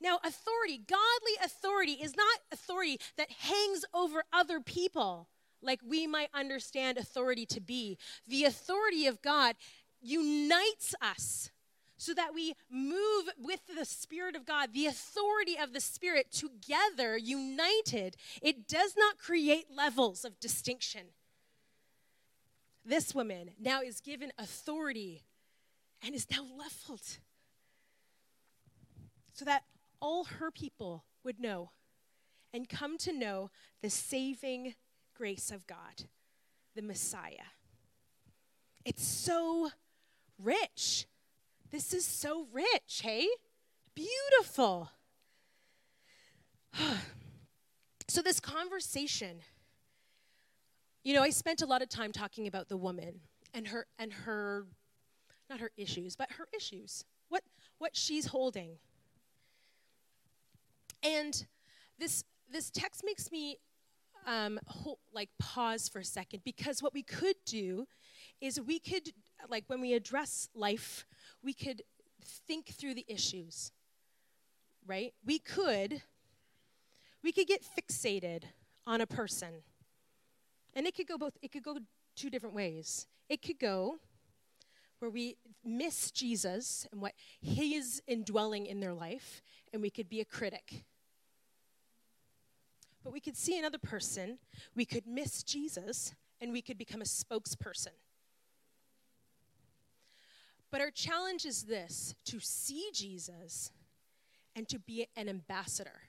[0.00, 5.28] Now, authority, godly authority, is not authority that hangs over other people
[5.62, 7.98] like we might understand authority to be.
[8.26, 9.56] The authority of God
[10.00, 11.50] unites us
[11.96, 17.16] so that we move with the Spirit of God, the authority of the Spirit together,
[17.16, 18.16] united.
[18.42, 21.02] It does not create levels of distinction.
[22.84, 25.22] This woman now is given authority
[26.04, 27.18] and is now leveled
[29.32, 29.62] so that
[30.00, 31.70] all her people would know
[32.52, 33.50] and come to know
[33.80, 34.74] the saving
[35.22, 36.08] grace of God,
[36.74, 37.46] the Messiah.
[38.84, 39.70] It's so
[40.36, 41.06] rich.
[41.70, 43.28] This is so rich, hey?
[43.94, 44.90] Beautiful.
[48.08, 49.36] so, this conversation,
[51.04, 53.20] you know, I spent a lot of time talking about the woman
[53.54, 54.66] and her, and her,
[55.48, 57.44] not her issues, but her issues, what,
[57.78, 58.70] what she's holding.
[61.00, 61.46] And
[62.00, 63.58] this, this text makes me
[64.26, 67.86] um, hold, like pause for a second because what we could do
[68.40, 69.12] is we could,
[69.48, 71.06] like, when we address life,
[71.42, 71.82] we could
[72.24, 73.72] think through the issues,
[74.86, 75.14] right?
[75.24, 76.02] We could,
[77.22, 78.44] we could get fixated
[78.86, 79.62] on a person.
[80.74, 81.78] And it could go both, it could go
[82.16, 83.06] two different ways.
[83.28, 83.98] It could go
[84.98, 89.42] where we miss Jesus and what he is indwelling in their life,
[89.72, 90.84] and we could be a critic.
[93.04, 94.38] But we could see another person,
[94.74, 97.94] we could miss Jesus, and we could become a spokesperson.
[100.70, 103.70] But our challenge is this to see Jesus
[104.56, 106.02] and to be an ambassador.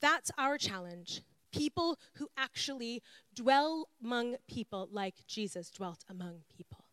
[0.00, 1.22] That's our challenge.
[1.50, 3.02] People who actually
[3.34, 6.84] dwell among people like Jesus dwelt among people.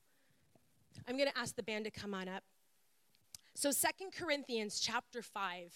[1.07, 2.43] I'm going to ask the band to come on up.
[3.53, 5.73] So Second Corinthians chapter 5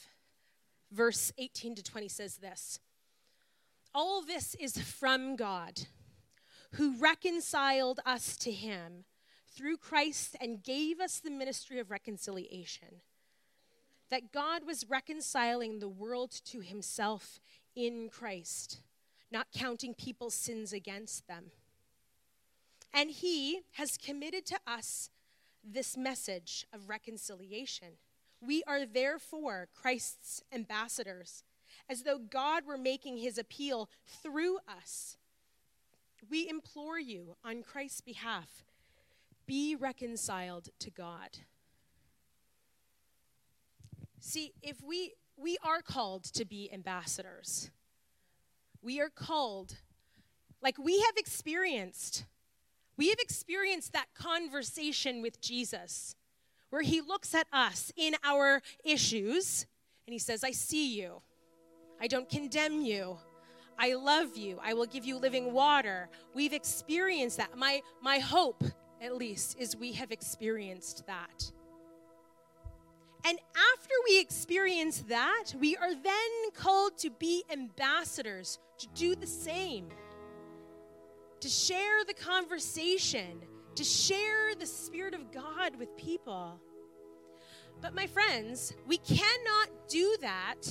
[0.91, 2.79] verse 18 to 20 says this.
[3.93, 5.87] All this is from God
[6.73, 9.05] who reconciled us to him
[9.47, 13.01] through Christ and gave us the ministry of reconciliation.
[14.09, 17.39] That God was reconciling the world to himself
[17.75, 18.81] in Christ,
[19.31, 21.51] not counting people's sins against them.
[22.93, 25.09] And he has committed to us
[25.63, 27.93] this message of reconciliation.
[28.45, 31.43] We are therefore Christ's ambassadors,
[31.89, 35.17] as though God were making his appeal through us.
[36.29, 38.65] We implore you on Christ's behalf
[39.45, 41.37] be reconciled to God.
[44.19, 47.69] See, if we we are called to be ambassadors.
[48.81, 49.75] We are called
[50.61, 52.25] like we have experienced
[52.97, 56.15] we have experienced that conversation with Jesus
[56.69, 59.65] where he looks at us in our issues
[60.07, 61.21] and he says, I see you.
[61.99, 63.17] I don't condemn you.
[63.77, 64.59] I love you.
[64.63, 66.09] I will give you living water.
[66.33, 67.57] We've experienced that.
[67.57, 68.63] My, my hope
[69.01, 71.51] at least, is we have experienced that.
[73.23, 73.39] And
[73.73, 79.87] after we experience that, we are then called to be ambassadors, to do the same,
[81.39, 83.41] to share the conversation,
[83.75, 86.59] to share the Spirit of God with people.
[87.81, 90.61] But, my friends, we cannot do that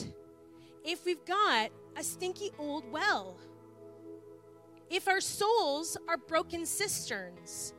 [0.85, 3.39] if we've got a stinky old well,
[4.91, 7.75] if our souls are broken cisterns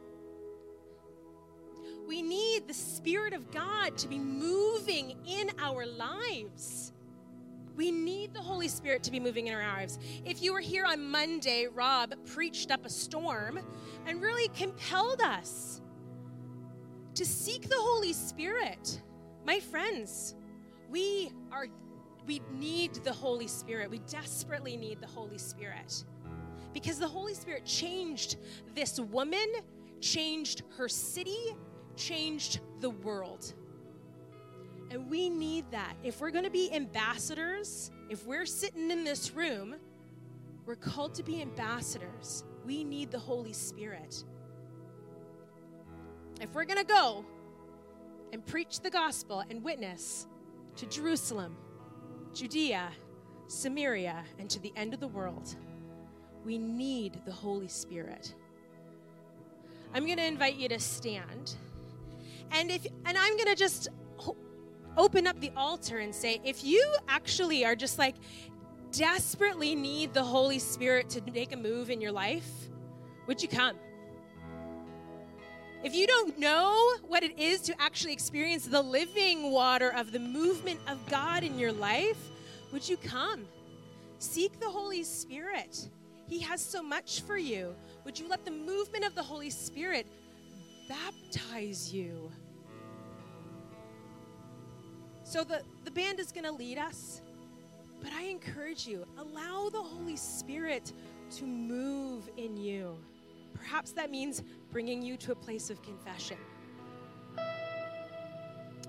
[2.07, 6.93] we need the Spirit of God to be moving in our lives.
[7.75, 9.99] We need the Holy Spirit to be moving in our lives.
[10.23, 13.59] If you were here on Monday, Rob preached up a storm
[14.05, 15.81] and really compelled us
[17.15, 19.01] to seek the Holy Spirit.
[19.45, 20.35] My friends,
[20.89, 21.67] we are
[22.25, 23.89] we need the Holy Spirit.
[23.91, 26.03] We desperately need the Holy Spirit.
[26.73, 28.37] Because the Holy Spirit changed
[28.73, 29.45] this woman,
[30.01, 31.55] changed her city,
[31.95, 33.53] changed the world.
[34.95, 35.93] And we need that.
[36.05, 39.75] If we're going to be ambassadors, if we're sitting in this room,
[40.65, 42.45] we're called to be ambassadors.
[42.65, 44.23] We need the Holy Spirit.
[46.39, 47.25] If we're going to go
[48.31, 50.27] and preach the gospel and witness
[50.77, 51.57] to Jerusalem,
[52.33, 52.89] Judea,
[53.47, 55.57] Samaria, and to the end of the world,
[56.45, 58.33] we need the Holy Spirit.
[59.93, 61.57] I'm going to invite you to stand.
[62.51, 63.89] And if and I'm going to just
[64.97, 68.15] open up the altar and say if you actually are just like
[68.91, 72.49] desperately need the Holy Spirit to make a move in your life,
[73.27, 73.75] would you come?
[75.83, 80.19] If you don't know what it is to actually experience the living water of the
[80.19, 82.17] movement of God in your life,
[82.71, 83.47] would you come?
[84.17, 85.89] Seek the Holy Spirit.
[86.27, 87.75] He has so much for you.
[88.03, 90.07] Would you let the movement of the Holy Spirit
[90.89, 92.31] baptize you?
[95.25, 97.21] So the, the band is going to lead us,
[97.99, 100.93] but I encourage you, allow the Holy Spirit
[101.37, 102.95] to move in you.
[103.55, 106.37] Perhaps that means bringing you to a place of confession.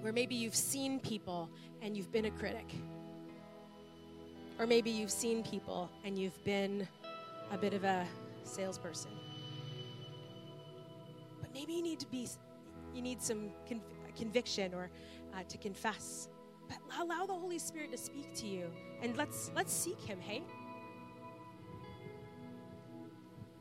[0.02, 1.48] Where maybe you've seen people
[1.80, 2.70] and you've been a critic.
[4.58, 6.86] Or maybe you've seen people and you've been
[7.50, 8.06] a bit of a
[8.44, 9.10] salesperson.
[11.40, 12.28] But maybe you need to be,
[12.94, 13.80] you need some conv-
[14.16, 14.90] conviction or
[15.36, 16.28] uh, to confess.
[16.68, 18.70] But allow the Holy Spirit to speak to you,
[19.02, 20.18] and let's let's seek Him.
[20.20, 20.42] Hey.